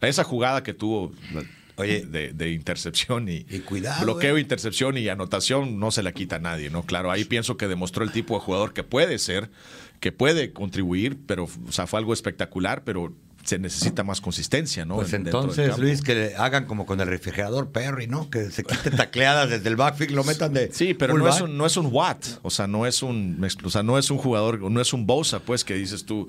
[0.00, 1.12] Esa jugada que tuvo
[1.76, 2.06] Oye.
[2.06, 4.40] de, de intercepción y, Y cuidado, bloqueo, eh.
[4.40, 6.84] intercepción y anotación no se la quita a nadie, ¿no?
[6.84, 9.50] Claro, ahí pienso que demostró el tipo de jugador que puede ser,
[10.04, 14.96] que puede contribuir, pero o sea, fue algo espectacular, pero se necesita más consistencia, ¿no?
[14.96, 15.78] Pues entonces.
[15.78, 18.28] Luis, que hagan como con el refrigerador Perry, ¿no?
[18.28, 20.70] Que se quite tacleadas desde el backfield, lo metan de.
[20.70, 23.70] Sí, pero no es, un, no es un Watt, o sea, no es un, o
[23.70, 26.28] sea, no es un jugador, no es un Bosa, pues, que dices tú,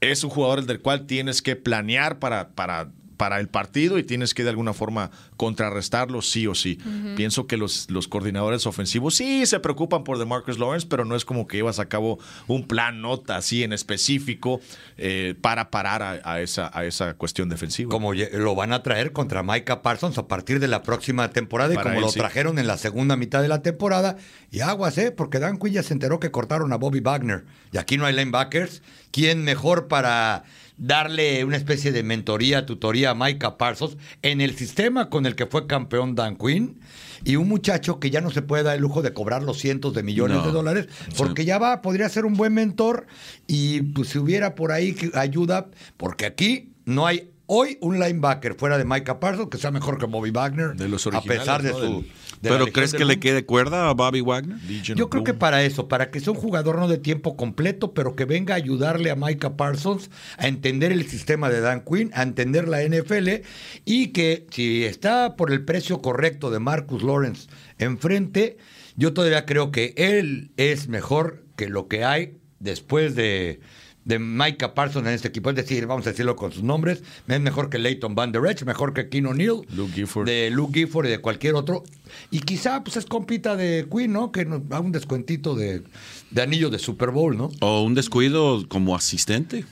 [0.00, 2.90] es un jugador del cual tienes que planear para, para,
[3.22, 6.80] para el partido y tienes que de alguna forma contrarrestarlo sí o sí.
[7.14, 11.24] Pienso que los, los coordinadores ofensivos sí se preocupan por DeMarcus Lawrence, pero no es
[11.24, 14.60] como que llevas a cabo un plan nota así en específico
[14.96, 17.90] eh, para parar a, a esa, a esa cuestión defensiva.
[17.90, 21.76] Como lo van a traer contra Micah Parsons a partir de la próxima temporada y
[21.76, 22.18] Para como él, lo sí.
[22.18, 24.16] trajeron en la segunda mitad de la temporada.
[24.50, 25.12] Y aguas, ¿eh?
[25.12, 27.44] Porque Dan Quinn ya se enteró que cortaron a Bobby Wagner.
[27.70, 28.82] Y aquí no hay linebackers.
[29.12, 30.42] ¿Quién mejor para
[30.82, 35.46] darle una especie de mentoría, tutoría a Micah Parsons en el sistema con el que
[35.46, 36.80] fue campeón Dan Quinn?
[37.24, 39.94] Y un muchacho que ya no se puede dar el lujo de cobrar los cientos
[39.94, 40.46] de millones No.
[40.46, 43.06] de dólares, porque ya va, podría ser un buen mentor
[43.46, 48.76] y pues si hubiera por ahí ayuda, porque aquí no hay hoy un linebacker fuera
[48.76, 52.04] de Micah Parsons que sea mejor que Bobby Wagner, De los a pesar de su...
[52.42, 54.58] ¿Pero crees que le quede cuerda a Bobby Wagner?
[54.68, 57.94] Legion Yo creo que para eso, para que sea un jugador no de tiempo completo,
[57.94, 62.10] pero que venga a ayudarle a Micah Parsons a entender el sistema de Dan Quinn,
[62.14, 63.44] a entender la NFL
[63.84, 68.56] y que si está por el precio correcto de Marcus Lawrence enfrente,
[68.96, 73.60] yo todavía creo que él es mejor que lo que hay después de
[74.04, 75.50] de Micah Parsons en este equipo.
[75.50, 77.02] Es decir, vamos a decirlo con sus nombres.
[77.28, 79.62] Es mejor que Leighton Van Der Esch, mejor que Keen O'Neill.
[79.74, 80.26] Luke Gifford.
[80.26, 81.84] De Luke Gifford y de cualquier otro.
[82.30, 84.32] Y quizá pues es compita de Quinn, ¿no?
[84.32, 85.82] Que nos da un descuentito de,
[86.30, 87.50] de anillo de Super Bowl, ¿no?
[87.60, 89.64] O un descuido como asistente.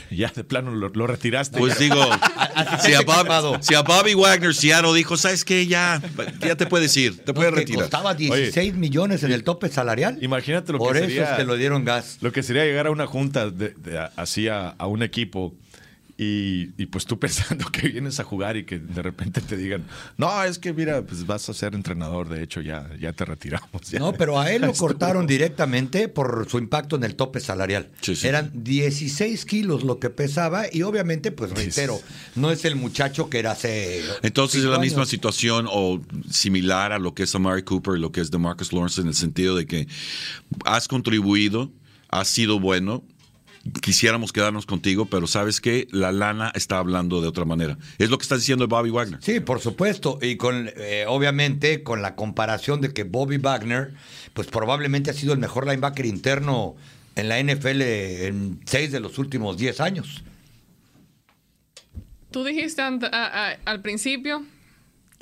[0.10, 1.58] Ya de plano lo, lo retiraste.
[1.58, 1.96] Pues digo,
[2.84, 5.66] si a, Bob- si a Bobby Wagner Seattle dijo, ¿sabes qué?
[5.66, 6.02] Ya,
[6.40, 7.82] ya te puedes ir, te puedes que retirar.
[7.82, 10.18] costaba 16 millones en el tope salarial.
[10.20, 11.30] Imagínate lo Por que eso sería.
[11.32, 12.18] es que lo dieron gas.
[12.20, 15.54] Lo que sería llegar a una junta de, de- así a, a un equipo
[16.16, 19.84] y, y pues tú pensando que vienes a jugar y que de repente te digan,
[20.16, 23.90] no, es que mira, pues vas a ser entrenador, de hecho ya, ya te retiramos.
[23.90, 23.98] ya".
[23.98, 27.90] No, pero a él lo cortaron directamente por su impacto en el tope salarial.
[28.00, 28.26] Sí, sí.
[28.26, 32.00] Eran 16 kilos lo que pesaba y obviamente, pues reitero,
[32.34, 34.02] no es el muchacho que era hace...
[34.22, 35.08] Entonces es la misma años.
[35.08, 39.00] situación o similar a lo que es Amari Cooper y lo que es DeMarcus Lawrence
[39.00, 39.88] en el sentido de que
[40.64, 41.70] has contribuido,
[42.08, 43.04] has sido bueno,
[43.80, 47.78] quisiéramos quedarnos contigo, pero sabes que la lana está hablando de otra manera.
[47.98, 49.20] Es lo que está diciendo Bobby Wagner.
[49.22, 50.18] Sí, por supuesto.
[50.20, 53.92] Y con, eh, obviamente, con la comparación de que Bobby Wagner,
[54.34, 56.74] pues probablemente ha sido el mejor linebacker interno
[57.14, 57.82] en la NFL
[58.26, 60.22] en seis de los últimos 10 años.
[62.30, 64.44] Tú dijiste ant- a- a- al principio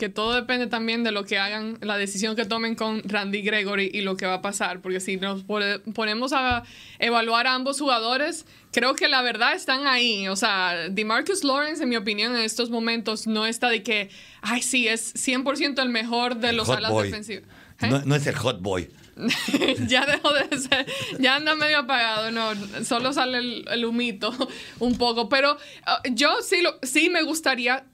[0.01, 3.89] que todo depende también de lo que hagan, la decisión que tomen con Randy Gregory
[3.95, 4.81] y lo que va a pasar.
[4.81, 6.65] Porque si nos pone- ponemos a
[6.99, 10.27] evaluar a ambos jugadores, creo que la verdad están ahí.
[10.27, 14.11] O sea, DeMarcus Lawrence, en mi opinión, en estos momentos no está de que,
[14.43, 17.07] ay, sí, es 100% el mejor de los Hot alas boy.
[17.07, 17.45] defensivas.
[17.83, 17.87] ¿Eh?
[17.89, 18.91] No, no es el hot boy.
[19.87, 20.87] ya dejó de ser,
[21.19, 22.53] ya anda medio apagado, no,
[22.85, 24.33] solo sale el, el humito
[24.79, 27.85] un poco, pero uh, yo sí, lo, sí me gustaría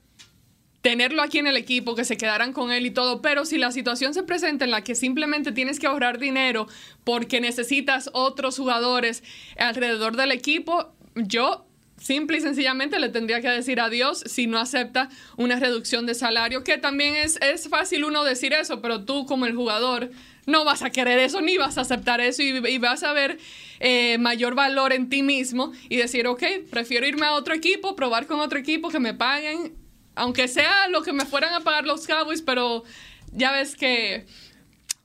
[0.81, 3.71] tenerlo aquí en el equipo, que se quedaran con él y todo, pero si la
[3.71, 6.67] situación se presenta en la que simplemente tienes que ahorrar dinero
[7.03, 9.23] porque necesitas otros jugadores
[9.57, 11.65] alrededor del equipo, yo
[11.97, 16.63] simple y sencillamente le tendría que decir adiós si no acepta una reducción de salario,
[16.63, 20.11] que también es, es fácil uno decir eso, pero tú como el jugador
[20.45, 23.37] no vas a querer eso ni vas a aceptar eso y, vas a ver
[23.79, 28.27] eh, mayor valor en ti mismo y decir, ok, prefiero irme a otro equipo, probar
[28.27, 29.73] con otro equipo que me paguen,
[30.17, 32.83] aunque sea lo que me fueran a pagar los Cowboys, pero
[33.31, 34.25] ya ves que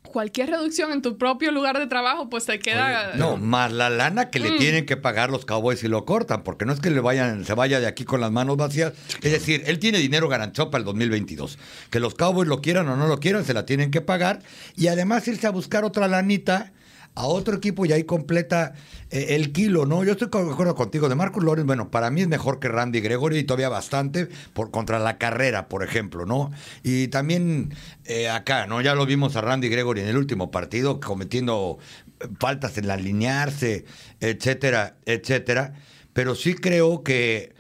[0.03, 3.13] cualquier reducción en tu propio lugar de trabajo, pues te queda...
[3.15, 4.43] No, más la lana que Mm.
[4.43, 7.47] le tienen que pagar los Cowboys si lo cortan, porque no es que le vayan,
[7.47, 8.93] se vaya de aquí con las manos vacías.
[9.23, 11.59] Es decir, él tiene dinero garantizado para el 2022.
[11.91, 14.41] Que los Cowboys lo quieran o no lo quieran, se la tienen que pagar.
[14.77, 16.73] Y además irse a buscar otra lanita
[17.15, 18.73] a otro equipo y ahí completa
[19.11, 20.03] eh, el kilo, ¿no?
[20.05, 21.09] Yo estoy de acuerdo contigo.
[21.09, 24.71] De Marcus Lawrence, bueno, para mí es mejor que Randy Gregory y todavía bastante por
[24.71, 26.51] contra la carrera, por ejemplo, ¿no?
[26.83, 28.81] Y también eh, acá, ¿no?
[28.81, 31.79] Ya lo vimos a Randy Gregory en el último partido cometiendo
[32.21, 33.85] eh, faltas en alinearse,
[34.21, 35.75] etcétera, etcétera.
[36.15, 37.55] Pero sí creo que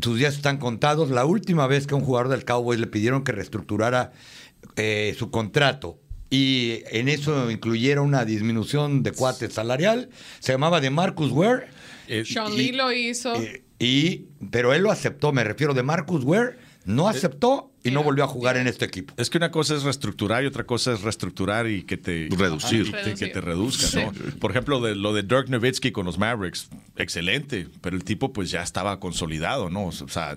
[0.00, 1.10] sus días están contados.
[1.10, 4.12] La última vez que un jugador del Cowboys le pidieron que reestructurara
[5.16, 5.98] su contrato
[6.30, 11.66] y en eso incluyera una disminución de cuate salarial, se llamaba de Marcus Ware.
[12.08, 13.34] Eh, Sean y- Lee lo hizo.
[13.34, 18.02] eh, y, pero él lo aceptó, me refiero de Marcus Ware, no aceptó y no
[18.02, 19.14] volvió a jugar en este equipo.
[19.16, 22.92] Es que una cosa es reestructurar y otra cosa es reestructurar y que te Reducir.
[22.92, 24.12] Que te reduzca, ¿no?
[24.38, 28.50] Por ejemplo, de, lo de Dirk Nowitzki con los Mavericks, excelente, pero el tipo pues
[28.50, 29.86] ya estaba consolidado, ¿no?
[29.86, 30.36] O sea,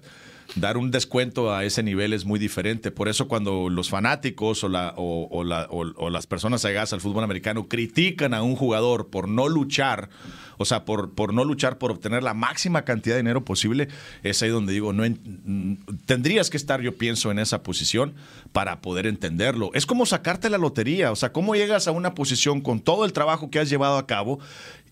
[0.56, 2.92] dar un descuento a ese nivel es muy diferente.
[2.92, 7.24] Por eso cuando los fanáticos o, la, o, la- o- las personas allegadas al fútbol
[7.24, 10.10] americano critican a un jugador por no luchar,
[10.58, 13.88] o sea, por, no luchar por obtener la máxima cantidad de dinero posible,
[14.22, 18.14] es ahí donde digo, no en- tendrías que estar, yo pienso, en esa posición
[18.52, 19.72] para poder entenderlo.
[19.74, 23.14] Es como sacarte la lotería, o sea, cómo llegas a una posición con todo el
[23.14, 24.40] trabajo que has llevado a cabo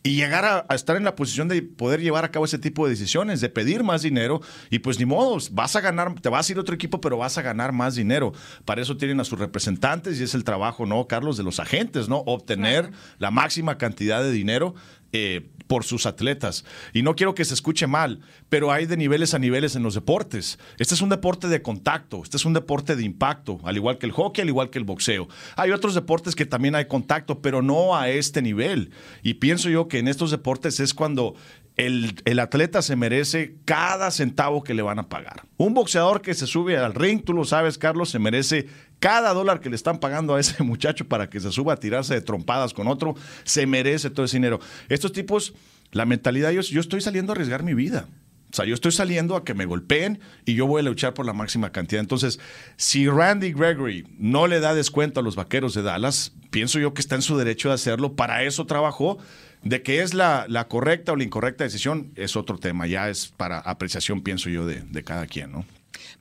[0.03, 2.85] y llegar a, a estar en la posición de poder llevar a cabo ese tipo
[2.85, 6.49] de decisiones, de pedir más dinero y pues ni modo, vas a ganar, te vas
[6.49, 8.33] a ir a otro equipo, pero vas a ganar más dinero.
[8.65, 11.37] Para eso tienen a sus representantes y es el trabajo, ¿no, Carlos?
[11.37, 12.17] De los agentes, ¿no?
[12.25, 14.75] Obtener la máxima cantidad de dinero
[15.13, 16.65] eh, por sus atletas.
[16.91, 18.19] Y no quiero que se escuche mal,
[18.49, 20.59] pero hay de niveles a niveles en los deportes.
[20.77, 24.05] Este es un deporte de contacto, este es un deporte de impacto, al igual que
[24.05, 25.29] el hockey, al igual que el boxeo.
[25.55, 28.91] Hay otros deportes que también hay contacto, pero no a este nivel.
[29.23, 31.35] Y pienso yo que en estos deportes es cuando
[31.77, 35.45] el, el atleta se merece cada centavo que le van a pagar.
[35.55, 38.67] Un boxeador que se sube al ring, tú lo sabes, Carlos, se merece
[39.01, 42.13] cada dólar que le están pagando a ese muchacho para que se suba a tirarse
[42.13, 44.61] de trompadas con otro, se merece todo ese dinero.
[44.87, 45.53] Estos tipos,
[45.91, 48.07] la mentalidad, yo, yo estoy saliendo a arriesgar mi vida.
[48.51, 51.25] O sea, yo estoy saliendo a que me golpeen y yo voy a luchar por
[51.25, 52.01] la máxima cantidad.
[52.01, 52.39] Entonces,
[52.75, 57.01] si Randy Gregory no le da descuento a los vaqueros de Dallas, pienso yo que
[57.01, 58.15] está en su derecho de hacerlo.
[58.15, 59.17] Para eso trabajó.
[59.63, 62.87] De que es la, la correcta o la incorrecta decisión es otro tema.
[62.87, 65.65] Ya es para apreciación, pienso yo, de, de cada quien, ¿no?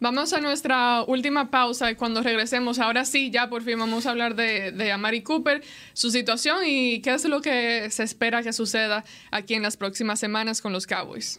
[0.03, 4.13] Vamos a nuestra última pausa y cuando regresemos, ahora sí, ya por fin vamos a
[4.13, 8.55] hablar de, de Amari Cooper, su situación y qué es lo que se espera que
[8.55, 11.39] suceda aquí en las próximas semanas con los Cowboys.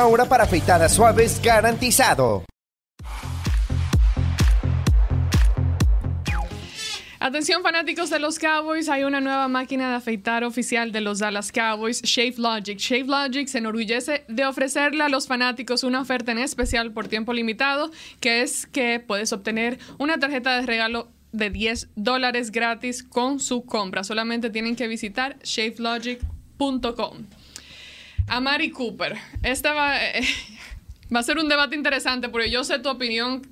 [0.00, 2.44] ahora para afeitadas suaves garantizado.
[7.18, 11.52] Atención fanáticos de los Cowboys, hay una nueva máquina de afeitar oficial de los Dallas
[11.52, 12.76] Cowboys, Shave Logic.
[12.76, 17.32] Shave Logic se enorgullece de ofrecerle a los fanáticos una oferta en especial por tiempo
[17.32, 23.38] limitado, que es que puedes obtener una tarjeta de regalo de 10 dólares gratis con
[23.38, 24.02] su compra.
[24.02, 27.26] Solamente tienen que visitar shavelogic.com.
[28.28, 29.16] A Mari Cooper.
[29.42, 30.22] Esta va, eh,
[31.14, 33.46] va, a ser un debate interesante porque yo sé tu opinión,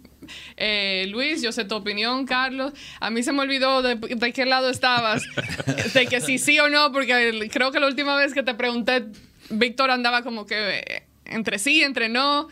[0.57, 2.73] eh, Luis, yo sé tu opinión, Carlos.
[3.01, 5.23] A mí se me olvidó de, de, qué lado estabas,
[5.95, 9.07] de que sí, sí o no, porque creo que la última vez que te pregunté,
[9.51, 12.49] Víctor andaba como que eh, entre sí, entre no.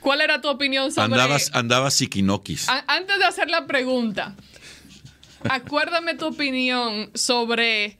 [0.00, 2.68] ¿Cuál era tu opinión sobre Andabas, andabas siquinoquis.
[2.88, 4.34] Antes de hacer la pregunta,
[5.48, 7.98] acuérdame tu opinión sobre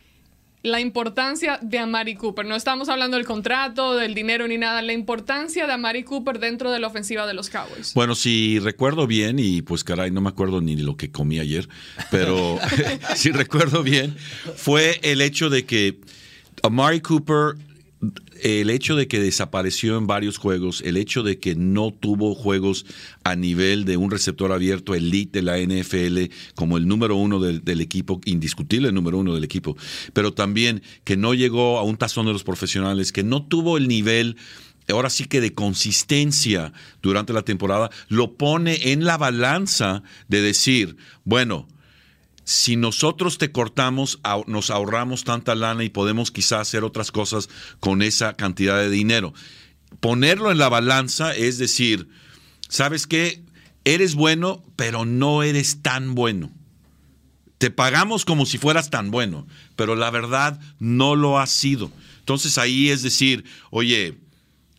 [0.62, 2.46] la importancia de Amari Cooper.
[2.46, 6.70] No estamos hablando del contrato, del dinero ni nada, la importancia de Amari Cooper dentro
[6.70, 7.94] de la ofensiva de los Cowboys.
[7.94, 11.68] Bueno, si recuerdo bien, y pues caray, no me acuerdo ni lo que comí ayer,
[12.10, 12.58] pero
[13.16, 14.16] si recuerdo bien,
[14.56, 15.98] fue el hecho de que
[16.62, 17.56] Amari Cooper
[18.42, 22.84] el hecho de que desapareció en varios juegos, el hecho de que no tuvo juegos
[23.22, 27.80] a nivel de un receptor abierto elite de la NFL como el número uno del,
[27.80, 29.76] equipo, indiscutible el número uno del equipo,
[30.12, 33.86] pero también que no llegó a un tazón de los profesionales, que no tuvo el
[33.86, 34.36] nivel
[34.88, 36.72] ahora sí que de consistencia
[37.02, 41.68] durante la temporada, lo pone en la balanza de decir, bueno,
[42.44, 47.48] si nosotros te cortamos, nos ahorramos tanta lana y podemos quizás hacer otras cosas
[47.80, 49.32] con esa cantidad de dinero.
[50.00, 52.08] Ponerlo en la balanza es decir,
[52.68, 53.42] ¿sabes qué?
[53.84, 56.50] Eres bueno, pero no eres tan bueno.
[57.58, 61.92] Te pagamos como si fueras tan bueno, pero la verdad no lo has sido.
[62.18, 64.18] Entonces ahí es decir, oye,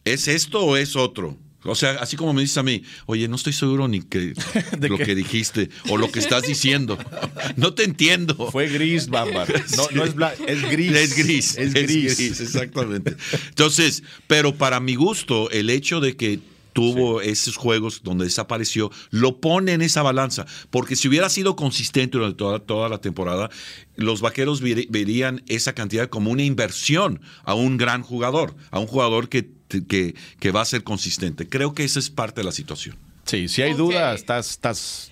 [0.03, 1.37] ¿es esto o es otro?
[1.65, 4.33] O sea, así como me dices a mí, oye, no estoy seguro ni que
[4.77, 5.05] ¿De lo qué?
[5.05, 6.97] que dijiste o lo que estás diciendo.
[7.55, 8.35] No te entiendo.
[8.51, 9.53] Fue gris, Bárbara.
[9.77, 10.91] No, no es blanco, es gris.
[10.95, 11.57] Es gris.
[11.57, 12.11] Es gris.
[12.11, 13.15] Es gris, exactamente.
[13.49, 16.39] Entonces, pero para mi gusto, el hecho de que
[16.73, 17.29] tuvo sí.
[17.29, 20.45] esos juegos donde desapareció, lo pone en esa balanza.
[20.69, 23.49] Porque si hubiera sido consistente durante toda, toda la temporada,
[23.95, 29.29] los vaqueros verían esa cantidad como una inversión a un gran jugador, a un jugador
[29.29, 29.49] que,
[29.81, 31.47] que, que va a ser consistente.
[31.49, 32.95] Creo que esa es parte de la situación.
[33.25, 33.77] Sí, si hay Ok.
[33.77, 35.11] duda, estás, estás,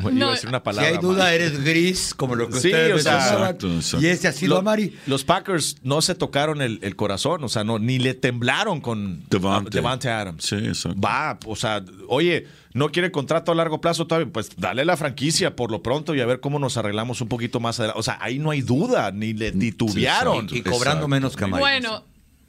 [0.00, 0.90] iba No, a decir una Si palabra.
[0.90, 1.34] hay duda, mal.
[1.34, 3.42] eres gris, como lo que Sí, ustedes o sea, mencionaban.
[3.44, 4.04] exacto, exacto.
[4.04, 4.96] Y ese ha sido Lo- Amari.
[5.06, 9.22] Los Packers no se tocaron el, el corazón, o sea, no, ni le temblaron con
[9.30, 9.70] Devante.
[9.70, 10.44] Devante Adams.
[10.44, 11.00] Sí, exacto.
[11.00, 15.54] Va, o sea, oye, no quiere contrato a largo plazo todavía, pues dale la franquicia
[15.54, 18.00] por lo pronto y a ver cómo nos arreglamos un poquito más adelante.
[18.00, 20.48] O sea, ahí no hay duda, ni le titubearon.
[20.50, 21.08] Y cobrando Exacto.
[21.08, 21.60] menos que Amari.
[21.60, 22.04] Bueno,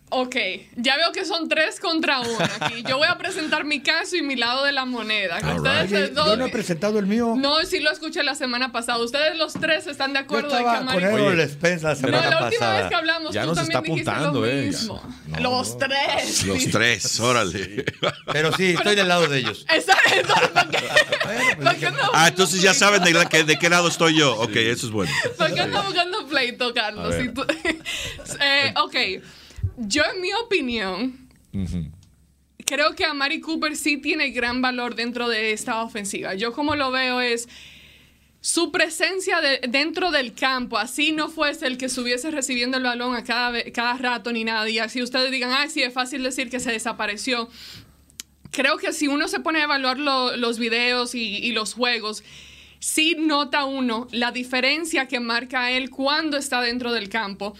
[0.09, 0.35] ok,
[0.77, 2.83] ya veo que son tres contra uno aquí.
[2.87, 5.37] Yo voy a presentar mi caso y mi lado de la moneda.
[5.43, 7.33] All Ustedes dos- yo no he presentado el mío.
[7.37, 8.99] No, sí lo escuché la semana pasada.
[9.03, 11.45] Ustedes los tres están de Yo acuerdo de que con Oye, la
[11.89, 14.45] No, semana la última vez que hablamos, Ya tú nos también está dijiste apuntando, lo
[14.47, 14.61] eh.
[14.67, 15.03] mismo.
[15.41, 16.43] los tres.
[16.45, 17.85] Los tres, órale.
[18.31, 19.65] Pero sí, estoy del lado de ellos.
[19.73, 23.57] Esa- entonces, ¿para qué- para qué no- Ah, entonces ya saben de, la que- de
[23.57, 24.35] qué lado estoy yo.
[24.39, 25.11] Ok, eso es bueno.
[25.37, 27.15] ¿Por qué anda buscando pleito, Carlos?
[27.33, 27.45] Tú-
[28.41, 28.95] Eh, ok,
[29.77, 31.27] yo en mi opinión,
[32.65, 36.33] creo que Amari Cooper sí tiene gran valor dentro de esta ofensiva.
[36.35, 37.47] Yo como lo veo es
[38.41, 43.15] su presencia de- dentro del campo, así no fuese el que estuviese recibiendo el balón
[43.15, 46.49] a cada, cada rato ni nada, y así ustedes digan, ah, sí, es fácil decir
[46.49, 47.49] que se desapareció.
[48.51, 52.23] Creo que si uno se pone a evaluar lo- los videos y, y los juegos,
[52.79, 57.55] sí nota uno la diferencia que marca él cuando está dentro del campo.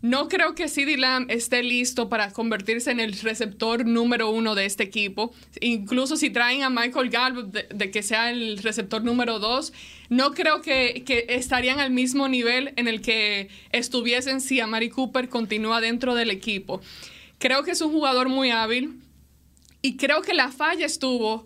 [0.00, 4.64] No creo que CeeDee Lamb esté listo para convertirse en el receptor número uno de
[4.64, 5.34] este equipo.
[5.60, 9.72] Incluso si traen a Michael Gallup de, que sea el receptor número dos,
[10.08, 15.28] no creo que, que estarían al mismo nivel en el que estuviesen si Amari Cooper
[15.28, 16.80] continúa dentro del equipo.
[17.38, 19.00] Creo que es un jugador muy hábil
[19.82, 21.44] y creo que la falla estuvo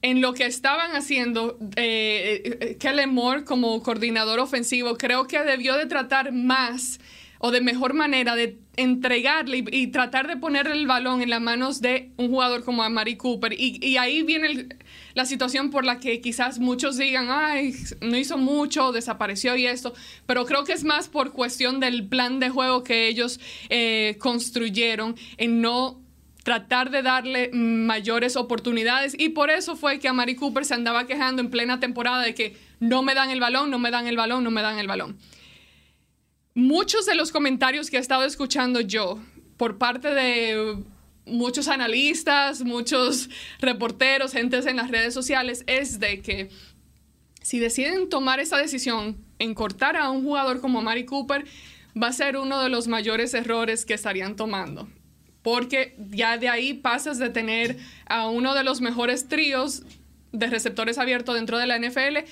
[0.00, 4.96] en lo que estaban haciendo eh, eh, Kellen Moore como coordinador ofensivo.
[4.98, 7.00] Creo que debió de tratar más
[7.46, 11.82] o de mejor manera de entregarle y, tratar de poner el balón en las manos
[11.82, 13.52] de un jugador como Amari Cooper.
[13.52, 14.66] Y, ahí viene
[15.12, 19.92] la situación por la que quizás muchos digan, ay, no hizo mucho, desapareció y esto.
[20.24, 23.38] Pero creo que es más por cuestión del plan de juego que ellos
[23.68, 26.00] eh, construyeron en no
[26.44, 31.06] tratar de darle mayores oportunidades y por eso fue que a Mari Cooper se andaba
[31.06, 34.16] quejando en plena temporada de que no me dan el balón, no me dan el
[34.16, 35.18] balón, no me dan el balón.
[36.56, 39.18] Muchos de los comentarios que he estado escuchando yo
[39.56, 40.78] por parte de
[41.26, 43.28] muchos analistas, muchos
[43.58, 46.50] reporteros, gentes en las redes sociales, es de que
[47.42, 51.44] si deciden tomar esa decisión en cortar a un jugador como Mari Cooper,
[52.00, 54.88] va a ser uno de los mayores errores que estarían tomando.
[55.42, 59.82] Porque ya de ahí pasas de tener a uno de los mejores tríos
[60.30, 62.28] de receptores abiertos dentro de la NFL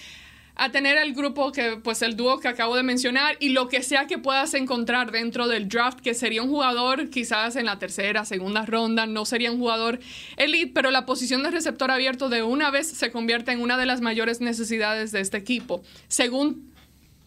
[0.55, 3.83] a tener el grupo que, pues el dúo que acabo de mencionar y lo que
[3.83, 8.25] sea que puedas encontrar dentro del draft, que sería un jugador quizás en la tercera,
[8.25, 9.99] segunda ronda, no sería un jugador
[10.37, 13.87] elite, pero la posición de receptor abierto de una vez se convierte en una de
[13.87, 16.73] las mayores necesidades de este equipo, según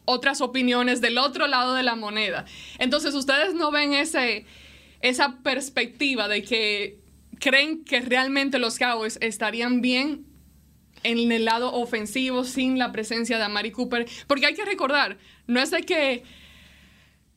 [0.06, 2.46] otras opiniones del otro lado de la moneda.
[2.78, 4.46] Entonces, ustedes no ven ese,
[5.02, 7.00] esa perspectiva de que
[7.40, 10.25] creen que realmente los Cowboys estarían bien
[11.06, 14.08] en el lado ofensivo sin la presencia de Amari Cooper.
[14.28, 16.24] Porque hay que recordar, no es de que,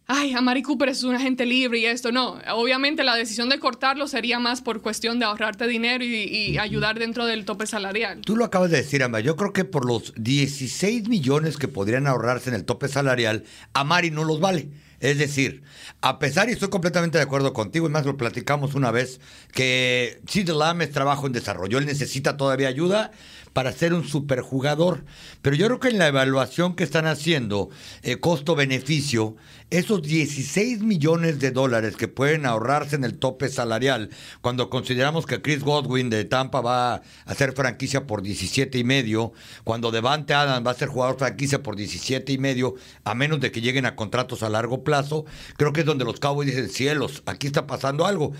[0.06, 2.38] ay, Amari Cooper es un agente libre y esto, no.
[2.52, 6.98] Obviamente la decisión de cortarlo sería más por cuestión de ahorrarte dinero y, y ayudar
[6.98, 8.22] dentro del tope salarial.
[8.22, 9.20] Tú lo acabas de decir, Amba.
[9.20, 13.44] Yo creo que por los 16 millones que podrían ahorrarse en el tope salarial,
[13.74, 14.68] Amari no los vale.
[15.00, 15.62] Es decir,
[16.00, 19.20] a pesar, y estoy completamente de acuerdo contigo, y más lo platicamos una vez,
[19.52, 23.12] que Sid Lamb es trabajo en desarrollo, él necesita todavía ayuda
[23.52, 25.04] para ser un superjugador.
[25.42, 27.70] Pero yo creo que en la evaluación que están haciendo,
[28.02, 29.36] eh, costo-beneficio,
[29.70, 34.08] esos 16 millones de dólares que pueden ahorrarse en el tope salarial,
[34.40, 39.32] cuando consideramos que Chris Godwin de Tampa va a hacer franquicia por 17 y medio,
[39.64, 43.52] cuando Devante Adams va a ser jugador franquicia por 17 y medio, a menos de
[43.52, 47.22] que lleguen a contratos a largo plazo, creo que es donde los Cowboys dicen, cielos,
[47.26, 48.32] aquí está pasando algo.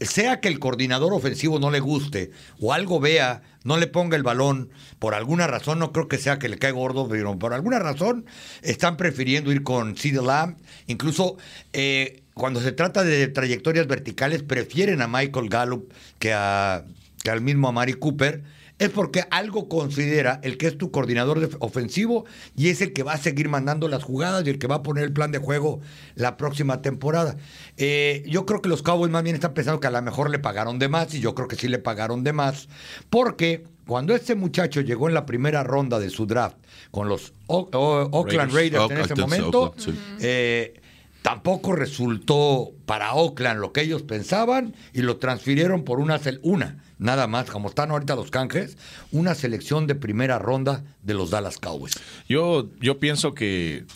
[0.00, 4.22] Sea que el coordinador ofensivo no le guste o algo vea, no le ponga el
[4.22, 7.78] balón, por alguna razón, no creo que sea que le cae gordo, pero por alguna
[7.78, 8.24] razón
[8.62, 10.49] están prefiriendo ir con CeeDee Lamb.
[10.86, 11.36] Incluso
[11.72, 17.94] eh, cuando se trata de trayectorias verticales, prefieren a Michael Gallup que, al mismo Amari
[17.94, 18.42] Cooper.
[18.78, 22.24] Es porque algo considera el que es tu coordinador ofensivo
[22.56, 24.82] y es el que va a seguir mandando las jugadas y el que va a
[24.82, 25.82] poner el plan de juego
[26.14, 27.36] la próxima temporada.
[27.76, 30.38] Eh, yo creo que los Cowboys más bien están pensando que a lo mejor le
[30.38, 32.70] pagaron de más y yo creo que sí le pagaron de más
[33.10, 36.56] porque cuando este muchacho llegó en la primera ronda de su draft
[36.92, 38.82] con los O- O- Oakland Raiders.
[38.88, 40.00] Raiders en ese momento, Oakland, sí.
[40.20, 40.80] eh,
[41.22, 47.26] tampoco resultó para Oakland lo que ellos pensaban y lo transfirieron por una, una nada
[47.26, 48.78] más, como están ahorita los canjes,
[49.10, 51.94] una selección de primera ronda de los Dallas Cowboys.
[52.28, 53.86] Yo, yo pienso que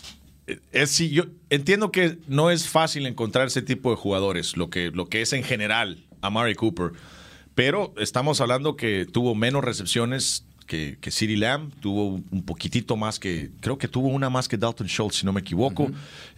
[0.72, 4.90] es sí, yo entiendo que no es fácil encontrar ese tipo de jugadores, lo que,
[4.90, 6.90] lo que es en general a Mari Cooper.
[7.54, 13.50] Pero estamos hablando que tuvo menos recepciones que, que Lamb, tuvo un poquitito más que,
[13.60, 15.90] creo que tuvo una más que Dalton Schultz, si no me equivoco.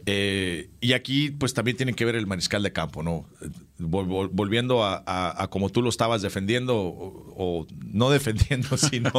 [0.08, 3.26] Eh, y aquí, pues también tiene que ver el mariscal de campo, ¿no?
[3.78, 9.10] volviendo a, como tú lo estabas defendiendo, o, no defendiendo, sino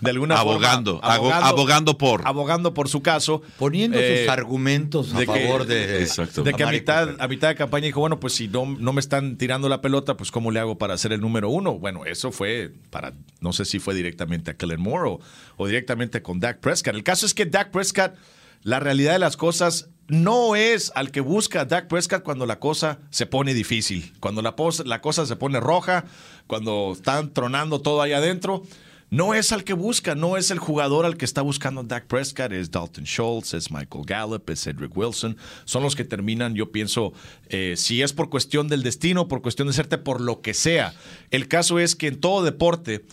[0.00, 1.14] de alguna abogando, forma.
[1.14, 2.26] Abogando, abogando por.
[2.26, 3.42] Abogando por su caso.
[3.58, 6.02] Poniendo sus eh, argumentos a favor de.
[6.02, 6.42] Exacto.
[6.42, 9.00] De que a mitad, a mitad de campaña dijo, bueno, pues si no, no me
[9.00, 11.78] están tirando la pelota, pues ¿cómo le hago para ser el número uno?
[11.78, 15.20] Bueno, eso fue para, no sé si fue directamente a Kellen Moore o,
[15.56, 16.94] o directamente con Dak Prescott.
[16.94, 18.14] El caso es que Dak Prescott
[18.62, 22.98] la realidad de las cosas no es al que busca Dak Prescott cuando la cosa
[23.10, 24.54] se pone difícil, cuando la,
[25.00, 26.04] cosa se pone roja,
[26.46, 28.62] cuando están tronando todo ahí adentro.
[29.10, 32.50] No es al que busca, no es el jugador al que está buscando Dak Prescott,
[32.52, 35.36] es Dalton Schultz, es Michael Gallup, es Cedric Wilson.
[35.66, 37.12] Son los que terminan, yo pienso,
[37.50, 40.94] eh, si es por cuestión del destino, por cuestión de serte, por lo que sea.
[41.30, 43.04] El caso es que en todo deporte,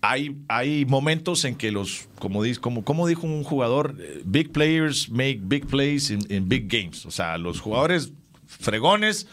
[0.00, 5.08] hay, hay momentos en que los, como, como, como dijo un jugador, eh, big players
[5.10, 7.04] make big plays in, big games.
[7.06, 8.12] O sea, los jugadores
[8.46, 9.26] fregones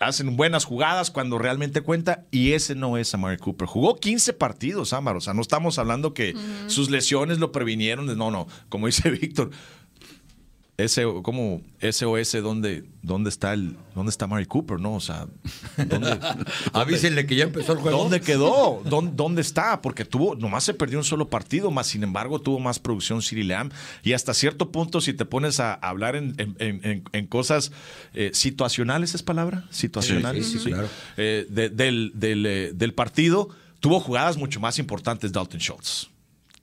[0.00, 3.68] hacen buenas jugadas cuando realmente cuenta y ese no es Amari Cooper.
[3.68, 5.16] Jugó 15 partidos, Amar.
[5.16, 6.34] O sea, no estamos hablando que
[6.66, 8.06] sus lesiones lo previnieron.
[8.18, 8.48] No, no.
[8.68, 9.50] Como dice Víctor,
[10.76, 15.28] ese como SOS dónde dónde está el dónde está Mary Cooper no o sea
[15.76, 16.18] ¿dónde,
[16.72, 17.98] avísenle que ya empezó el juego.
[17.98, 22.02] Dónde quedó ¿Dónde, dónde, está porque tuvo nomás se perdió un solo partido más sin
[22.02, 23.72] embargo tuvo más producción Siri Lamb
[24.02, 27.70] y hasta cierto punto si te pones a hablar en, en, en, cosas
[28.12, 30.88] eh, situacionales es palabra situacionales sí, sí, claro.
[31.16, 33.48] Eh, del, del, eh, del partido
[33.78, 36.13] tuvo jugadas mucho más importantes Dalton Schultz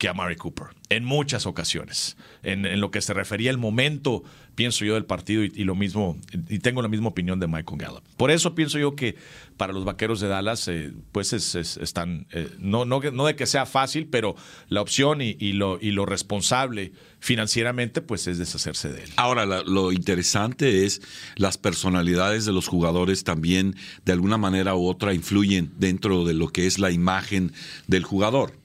[0.02, 2.18] que a Mary Cooper, en muchas ocasiones.
[2.42, 4.24] En, lo que se refería al momento,
[4.56, 6.18] pienso yo, del partido y, lo mismo,
[6.50, 8.04] y tengo la misma opinión de Michael Gallup.
[8.18, 9.16] Por eso pienso yo que
[9.58, 13.46] para los vaqueros de Dallas, eh, pues es, están, eh, no, no, no, de que
[13.46, 14.36] sea fácil, pero
[14.70, 19.12] la opción y, lo, y lo responsable financieramente, pues es deshacerse de él.
[19.18, 21.04] Ahora, lo interesante es
[21.36, 26.48] las personalidades de los jugadores también, de alguna manera u otra, influyen dentro de lo
[26.48, 27.54] que es la imagen
[27.86, 28.61] del jugador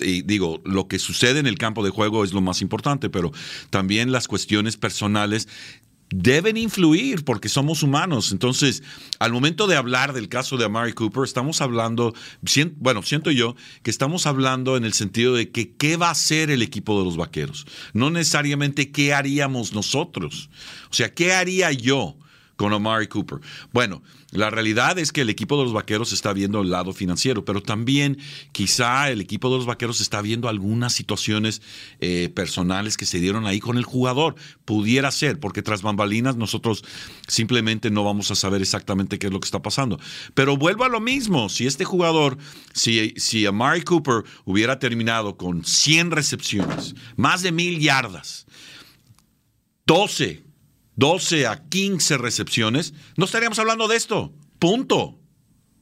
[0.00, 3.32] y digo, lo que sucede en el campo de juego es lo más importante, pero
[3.70, 5.48] también las cuestiones personales
[6.10, 8.32] deben influir porque somos humanos.
[8.32, 8.82] Entonces,
[9.18, 12.14] al momento de hablar del caso de Amari Cooper, estamos hablando,
[12.76, 16.50] bueno, siento yo que estamos hablando en el sentido de que qué va a hacer
[16.50, 20.48] el equipo de los vaqueros, no necesariamente qué haríamos nosotros.
[20.90, 22.16] O sea, ¿qué haría yo?
[22.58, 23.38] Con Amari Cooper.
[23.72, 24.02] Bueno,
[24.32, 27.62] la realidad es que el equipo de los vaqueros está viendo el lado financiero, pero
[27.62, 28.18] también
[28.50, 31.62] quizá el equipo de los vaqueros está viendo algunas situaciones
[32.00, 34.34] eh, personales que se dieron ahí con el jugador.
[34.64, 36.84] Pudiera ser, porque tras bambalinas nosotros
[37.28, 40.00] simplemente no vamos a saber exactamente qué es lo que está pasando.
[40.34, 42.38] Pero vuelvo a lo mismo, si este jugador,
[42.74, 48.46] si, si Amari Cooper hubiera terminado con 100 recepciones, más de mil yardas,
[49.86, 50.47] 12
[50.98, 54.32] 12 a 15 recepciones, no estaríamos hablando de esto.
[54.58, 55.16] Punto.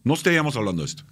[0.05, 1.05] No estaríamos hablando de esto.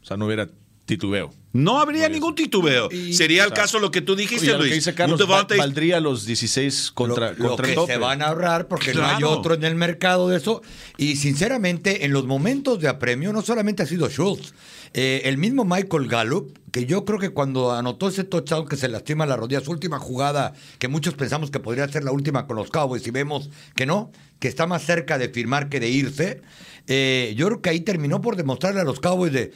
[0.00, 0.48] O sea, no hubiera
[0.86, 1.34] titubeo.
[1.52, 2.88] No habría ningún titubeo.
[3.12, 4.72] Sería el caso lo que tú dijiste, Luis.
[4.72, 9.04] dice Carlos, valdría los 16 contra, lo, contra que se van a ahorrar porque no
[9.04, 10.62] hay otro en el mercado de eso.
[10.96, 14.54] Y sinceramente, en los momentos de apremio, no solamente ha sido Schultz.
[14.94, 18.88] Eh, el mismo Michael Gallup, que yo creo que cuando anotó ese touchdown que se
[18.88, 22.56] lastima la rodilla, su última jugada, que muchos pensamos que podría ser la última con
[22.56, 26.42] los Cowboys y vemos que no, que está más cerca de firmar que de irse,
[26.86, 29.52] eh, yo creo que ahí terminó por demostrarle a los Cowboys de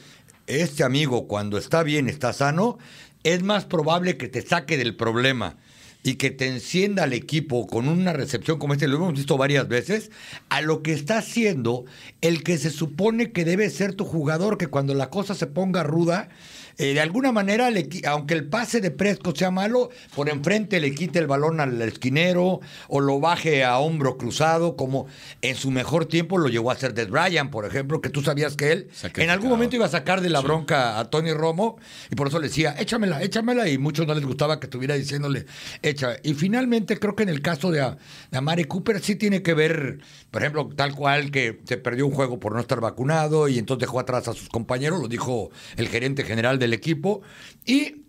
[0.47, 2.77] este amigo cuando está bien, está sano,
[3.23, 5.57] es más probable que te saque del problema
[6.03, 9.67] y que te encienda al equipo con una recepción como este, lo hemos visto varias
[9.67, 10.11] veces,
[10.49, 11.85] a lo que está haciendo
[12.21, 15.83] el que se supone que debe ser tu jugador, que cuando la cosa se ponga
[15.83, 16.29] ruda,
[16.77, 17.69] eh, de alguna manera,
[18.07, 22.61] aunque el pase de Presco sea malo, por enfrente le quite el balón al esquinero
[22.87, 25.07] o lo baje a hombro cruzado, como
[25.41, 28.55] en su mejor tiempo lo llegó a hacer Des Bryant, por ejemplo, que tú sabías
[28.55, 31.77] que él en algún momento iba a sacar de la bronca a Tony Romo
[32.09, 35.45] y por eso le decía, échamela, échamela, y muchos no les gustaba que estuviera diciéndole,
[35.81, 36.17] echa.
[36.23, 39.99] Y finalmente creo que en el caso de, de Amari Cooper sí tiene que ver,
[40.31, 43.81] por ejemplo, tal cual que se perdió un juego por no estar vacunado y entonces
[43.81, 47.21] dejó atrás a sus compañeros, lo dijo el gerente general del equipo,
[47.65, 48.03] y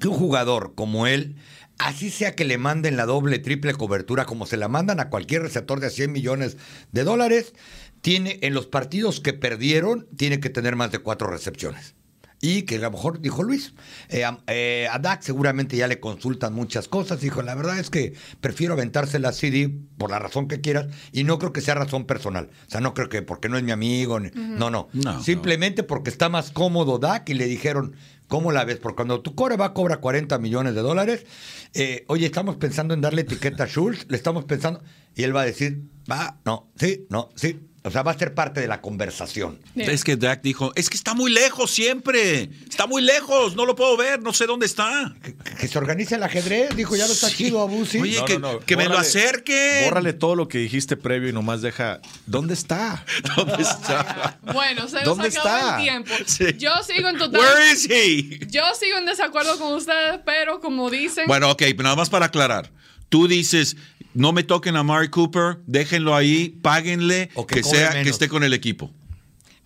[0.00, 1.36] que un jugador como él
[1.78, 5.42] así sea que le manden la doble, triple cobertura, como se la mandan a cualquier
[5.42, 6.56] receptor de 100 millones
[6.92, 7.54] de dólares,
[8.00, 11.94] tiene en los partidos que perdieron, tiene que tener más de cuatro recepciones.
[12.40, 13.72] Y que a lo mejor dijo Luis,
[14.10, 17.20] eh, a, eh, a Dak seguramente ya le consultan muchas cosas.
[17.22, 18.12] Dijo, la verdad es que
[18.42, 22.04] prefiero aventársela a CD por la razón que quieras y no creo que sea razón
[22.04, 22.50] personal.
[22.66, 24.20] O sea, no creo que porque no es mi amigo.
[24.20, 24.88] ni- No, no.
[24.92, 27.96] No, Simplemente porque está más cómodo Dak y le dijeron,
[28.28, 28.76] ¿cómo la ves?
[28.78, 31.24] Porque cuando tu core va a cobrar 40 millones de dólares,
[31.72, 34.82] eh, oye, estamos pensando en darle etiqueta a Schultz, le estamos pensando,
[35.14, 37.60] y él va a decir, va, no, sí, no, sí.
[37.86, 39.60] O sea, va a ser parte de la conversación.
[39.76, 39.92] Yeah.
[39.92, 42.50] Es que Dak dijo, es que está muy lejos siempre.
[42.68, 45.14] Está muy lejos, no lo puedo ver, no sé dónde está.
[45.22, 48.00] Que, que se organice el ajedrez, dijo, ya lo está chido a Busi.
[48.00, 49.82] Oye, No, que, no, no, que me lo acerque.
[49.84, 52.00] Bórrale todo lo que dijiste previo y nomás deja.
[52.26, 53.04] ¿Dónde está?
[53.36, 54.40] ¿Dónde está?
[54.52, 55.76] Bueno, se nos ¿Dónde acabó está?
[55.76, 56.12] el tiempo.
[56.26, 56.44] Sí.
[56.58, 57.40] Yo sigo en total.
[57.40, 58.46] Where is he?
[58.48, 61.28] Yo sigo en desacuerdo con ustedes, pero como dicen.
[61.28, 62.68] Bueno, ok, pero nada más para aclarar.
[63.08, 63.76] Tú dices,
[64.14, 68.28] no me toquen a Mari Cooper, déjenlo ahí, páguenle, O que que, sea, que esté
[68.28, 68.90] con el equipo.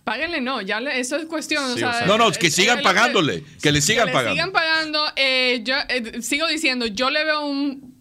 [0.03, 1.63] Páguenle, no, ya le- eso es cuestión.
[1.63, 4.07] o sea, o sea- No, no, que es- sigan es lo pagándole, que le sigan
[4.07, 4.33] le pagando.
[4.33, 5.05] sigan pagando.
[5.15, 7.93] eh, yo eh, sigo diciendo, yo le veo un.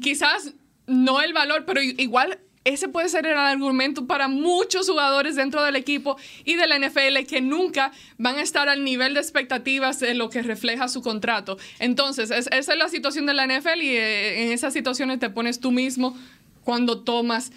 [0.00, 0.52] Quizás
[0.86, 5.74] no el valor, pero igual ese puede ser el argumento para muchos jugadores dentro del
[5.76, 10.14] equipo y de la NFL que nunca van a estar al nivel de expectativas de
[10.14, 11.58] lo que refleja su contrato.
[11.80, 15.28] Entonces, es- esa es la situación de la NFL y eh, en esas situaciones te
[15.30, 16.16] pones tú mismo
[16.64, 17.50] cuando tomas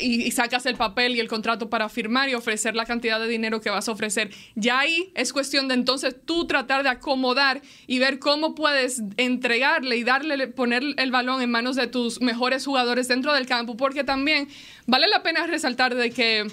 [0.00, 3.28] y, y sacas el papel y el contrato para firmar y ofrecer la cantidad de
[3.28, 4.30] dinero que vas a ofrecer.
[4.54, 9.96] Ya ahí es cuestión de entonces tú tratar de acomodar y ver cómo puedes entregarle
[9.96, 14.04] y darle, poner el balón en manos de tus mejores jugadores dentro del campo, porque
[14.04, 14.48] también
[14.86, 16.46] vale la pena resaltar de que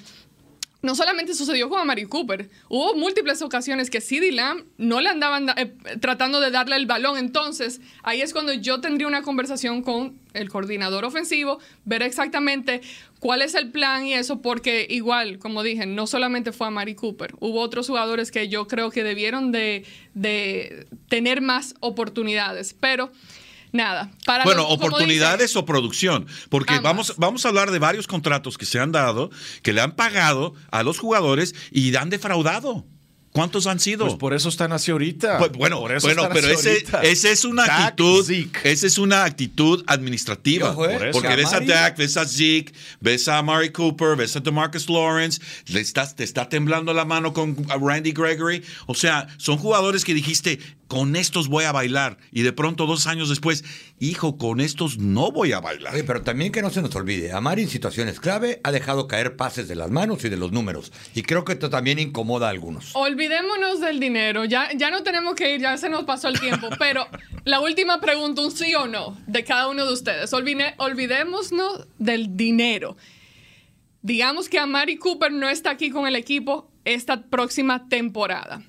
[0.81, 5.45] no solamente sucedió con Amari Cooper, hubo múltiples ocasiones que CD Lamb no le andaban
[5.45, 7.17] da- eh, tratando de darle el balón.
[7.17, 12.81] Entonces, ahí es cuando yo tendría una conversación con el coordinador ofensivo, ver exactamente
[13.19, 17.35] cuál es el plan y eso, porque igual, como dije, no solamente fue Amari Cooper,
[17.39, 22.73] hubo otros jugadores que yo creo que debieron de, de tener más oportunidades.
[22.79, 23.11] Pero,
[23.71, 26.83] nada, para Bueno, los- oportunidades o producción, porque Ambas.
[26.83, 29.29] vamos, vamos a hablar de varios contratos que se han dado,
[29.63, 32.85] que le han pagado a los jugadores y han defraudado.
[33.33, 34.03] ¿Cuántos han sido?
[34.07, 35.37] Pues por eso están así ahorita.
[35.37, 37.01] Pues, bueno, Por eso bueno, están pero así ese, ahorita.
[37.03, 38.29] ese es una Dak, actitud,
[38.63, 40.71] esa es una actitud administrativa.
[40.71, 40.73] ¿eh?
[40.75, 41.11] Por eso.
[41.13, 44.89] Porque Que ves a Dak, ves a Zeke, ves a Mari Cooper, ves a DeMarcus
[44.89, 48.63] Lawrence, le estás, te está temblando la mano con Randy Gregory.
[48.87, 50.59] O sea, son jugadores que dijiste,
[50.91, 52.17] con estos voy a bailar.
[52.33, 53.63] Y de pronto, dos años después,
[53.97, 55.93] hijo, con estos no voy a bailar.
[55.93, 59.37] Oye, pero también que no se nos olvide, Amari en situaciones clave ha dejado caer
[59.37, 60.91] pases de las manos y de los números.
[61.15, 62.93] Y creo que esto también incomoda a algunos.
[62.93, 64.43] Olvidémonos del dinero.
[64.43, 66.67] Ya, ya no tenemos que ir, ya se nos pasó el tiempo.
[66.77, 67.07] pero
[67.45, 70.33] la última pregunta, un sí o no, de cada uno de ustedes.
[70.33, 72.97] Olvide- olvidémonos del dinero.
[74.01, 78.63] Digamos que Amari Cooper no está aquí con el equipo esta próxima temporada.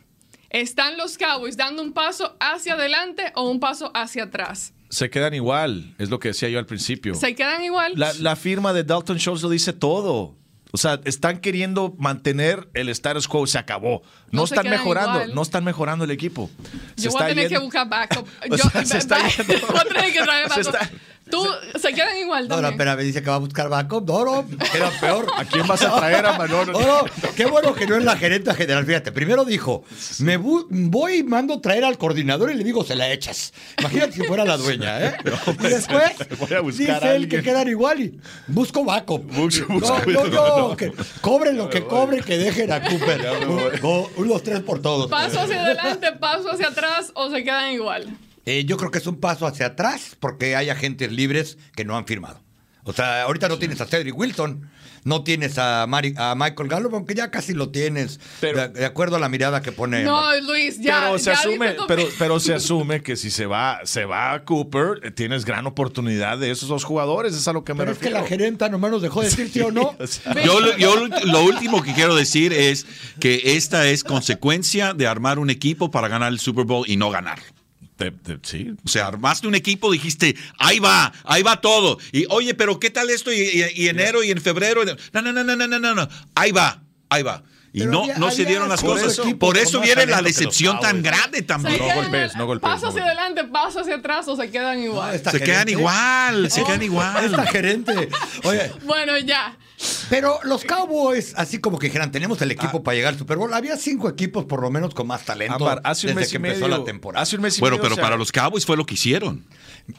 [0.53, 4.75] ¿Están los Cowboys dando un paso hacia adelante o un paso hacia atrás?
[4.91, 7.15] Se quedan igual, es lo que decía yo al principio.
[7.15, 7.95] ¿Se quedan igual?
[7.97, 10.37] La, la firma de Dalton Schultz lo dice todo.
[10.75, 14.03] O sea, están queriendo mantener el status quo, se acabó.
[14.31, 15.35] No, No se están mejorando, igual.
[15.35, 16.51] no están mejorando el equipo.
[16.97, 18.27] Se Yo voy a tener que buscar backup.
[18.51, 19.67] O Yo, sea, se está back- yendo.
[19.69, 20.83] voy a tener que traer Se backup.
[20.83, 20.91] está-
[21.31, 21.47] ¿Tú
[21.81, 22.73] se quedan igual No, no, también?
[22.75, 24.07] espérame, dice que va a buscar backup.
[24.07, 24.45] No, no,
[24.75, 25.27] era peor.
[25.37, 26.73] ¿A quién vas a traer a Manolo?
[26.73, 27.05] No, no,
[27.35, 28.85] qué bueno que no es la gerente general.
[28.85, 29.85] Fíjate, primero dijo,
[30.18, 33.53] me voy y mando traer al coordinador y le digo, se la echas.
[33.79, 35.16] Imagínate si fuera la dueña, ¿eh?
[35.61, 39.23] y después voy a buscar dice a él que quedan igual y busco backup.
[39.33, 43.23] Busco- no, busco- no, no, que cobren lo que cobren, que dejen a Cooper.
[43.83, 45.09] No, unos tres por todos.
[45.11, 48.07] ¿Paso hacia adelante, paso hacia atrás o se quedan igual?
[48.45, 51.97] Eh, yo creo que es un paso hacia atrás porque hay agentes libres que no
[51.97, 52.40] han firmado.
[52.84, 54.68] O sea, ahorita no tienes a Cedric Wilson,
[55.05, 58.84] no tienes a, Mari- a Michael Gallup, aunque ya casi lo tienes, Pero- de, de
[58.84, 60.03] acuerdo a la mirada que pone.
[60.03, 61.03] No, Luis, ya.
[61.05, 61.76] pero se ya asume,
[62.18, 66.38] pero, se asume que si se va, se va a Cooper, eh, tienes gran oportunidad
[66.38, 68.22] de esos dos jugadores, es a lo que me Pero es que refiero.
[68.24, 69.95] la gerenta nomás nos dejó decir sí o no.
[70.01, 72.86] O sea, Yo, lo- yo lo- lo último que quiero decir es
[73.20, 77.11] que esta es consecuencia de armar un equipo para ganar el Super Bowl y no
[77.11, 77.38] ganar.
[78.11, 81.99] Te- te- sí, O sea, armaste un equipo, dijiste, ahí va, ahí va todo.
[82.13, 83.33] Y oye, pero ¿qué tal esto?
[83.33, 84.83] Y, y- y enero y en febrero.
[85.13, 86.09] No, no, no, no, no, no, no, no.
[86.35, 87.43] Ahí va, ahí va.
[87.75, 89.19] Y Pero no, había- no se dieron las cosas.
[89.19, 91.79] equipos Por eso viene la decepción tan grande ¿Se también.
[91.79, 94.79] No quedan- golpes, no golpes, ¿Paso no hacia adelante, paso hacia atrás o se quedan
[94.83, 95.15] igual?
[95.15, 97.47] esta Se quedan gerente- igual, se quedan Esta igual.
[97.49, 98.09] gerente.
[98.45, 99.57] Oye, Bueno, ya.
[100.11, 103.53] Pero los Cowboys, así como que dijeran, tenemos el equipo para llegar al Super Bowl.
[103.55, 106.35] Había cinco equipos por lo menos con más talento Ámbar, hace un desde mes que
[106.35, 107.22] y empezó medio- la temporada.
[107.22, 108.95] hace un mes y Bueno, medio, pero o sea, para los Cowboys fue lo que
[108.95, 109.45] hicieron.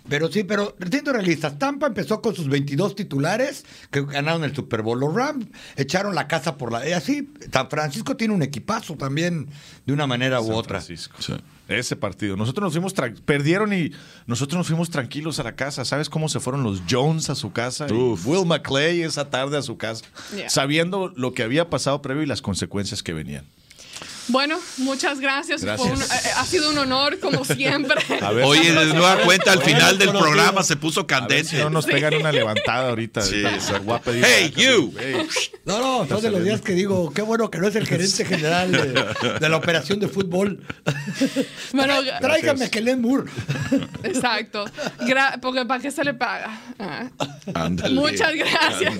[0.07, 4.81] Pero sí, pero siendo realistas, Tampa empezó con sus 22 titulares que ganaron el Super
[4.81, 4.99] Bowl.
[4.99, 5.45] Los Rams
[5.75, 6.87] echaron la casa por la...
[6.87, 9.47] Y así, San Francisco tiene un equipazo también,
[9.85, 10.81] de una manera u San otra.
[10.81, 11.17] Francisco.
[11.67, 12.35] Ese partido.
[12.35, 12.93] Nosotros nos fuimos,
[13.25, 13.91] perdieron y
[14.27, 15.85] nosotros nos fuimos tranquilos a la casa.
[15.85, 17.87] ¿Sabes cómo se fueron los Jones a su casa?
[17.89, 17.93] Y.
[17.93, 20.05] Will McClay esa tarde a su casa.
[20.35, 20.49] Yeah.
[20.49, 23.45] Sabiendo lo que había pasado previo y las consecuencias que venían.
[24.27, 25.61] Bueno, muchas gracias.
[25.61, 25.91] Fue Gracias.
[25.97, 28.01] un- eh, ha sido un honor, como siempre.
[28.21, 31.43] A ver Oye, de nueva cuenta, al final del programa se puso candente.
[31.49, 33.21] si no nos pegan una levantada ahorita.
[33.21, 33.43] Sí,
[33.83, 34.93] voy a pedir- Hey, you.
[34.97, 35.27] Hey.
[35.65, 38.23] No, no, son de los días que digo, qué bueno que no es el gerente
[38.25, 40.65] general de, de la operación de fútbol.
[41.73, 43.29] Bueno, Tráigame a Kellen Moore.
[44.03, 44.65] exacto.
[44.99, 46.59] Gra- porque ¿para qué se le paga?
[46.79, 47.09] Ah.
[47.53, 47.95] Ándale.
[47.95, 48.93] Muchas gracias.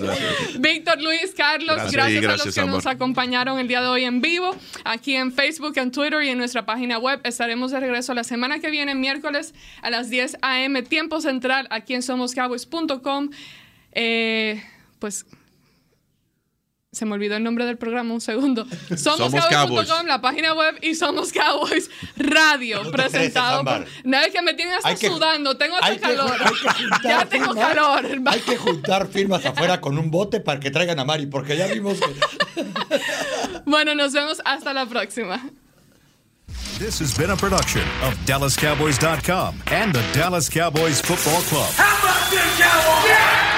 [0.58, 2.02] Víctor Luis, Carlos, Gracias.
[2.04, 4.54] a los gracias, que nos acompañaron el día de hoy en vivo,
[4.94, 7.20] aquí en Facebook, en Twitter y en nuestra página web.
[7.24, 10.82] Estaremos de regreso la semana que viene, miércoles a las 10 a.m.
[10.82, 13.30] tiempo central, aquí en somoscowboys.com.
[13.92, 14.62] Eh,
[14.98, 15.26] pues
[16.94, 18.66] se me olvidó el nombre del programa, un segundo.
[18.96, 19.42] Somos Cowboys.
[19.88, 23.86] Somoscowboys.com, la página web y Somos Cowboys Radio, presentado por...
[24.04, 26.32] No es que me tienen hasta que- sudando, tengo hasta calor.
[26.40, 27.68] hay que juntar ya tengo firmas.
[27.68, 28.06] calor.
[28.26, 31.66] Hay que juntar firmas afuera con un bote para que traigan a Mari, porque ya
[31.66, 32.64] vimos que...
[33.66, 35.40] Bueno, nos vemos hasta la próxima.
[36.78, 41.70] This has been a production of DallasCowboys.com and the Dallas Cowboys Football Club.
[41.76, 43.08] How about this, Cowboys?
[43.08, 43.53] Yeah!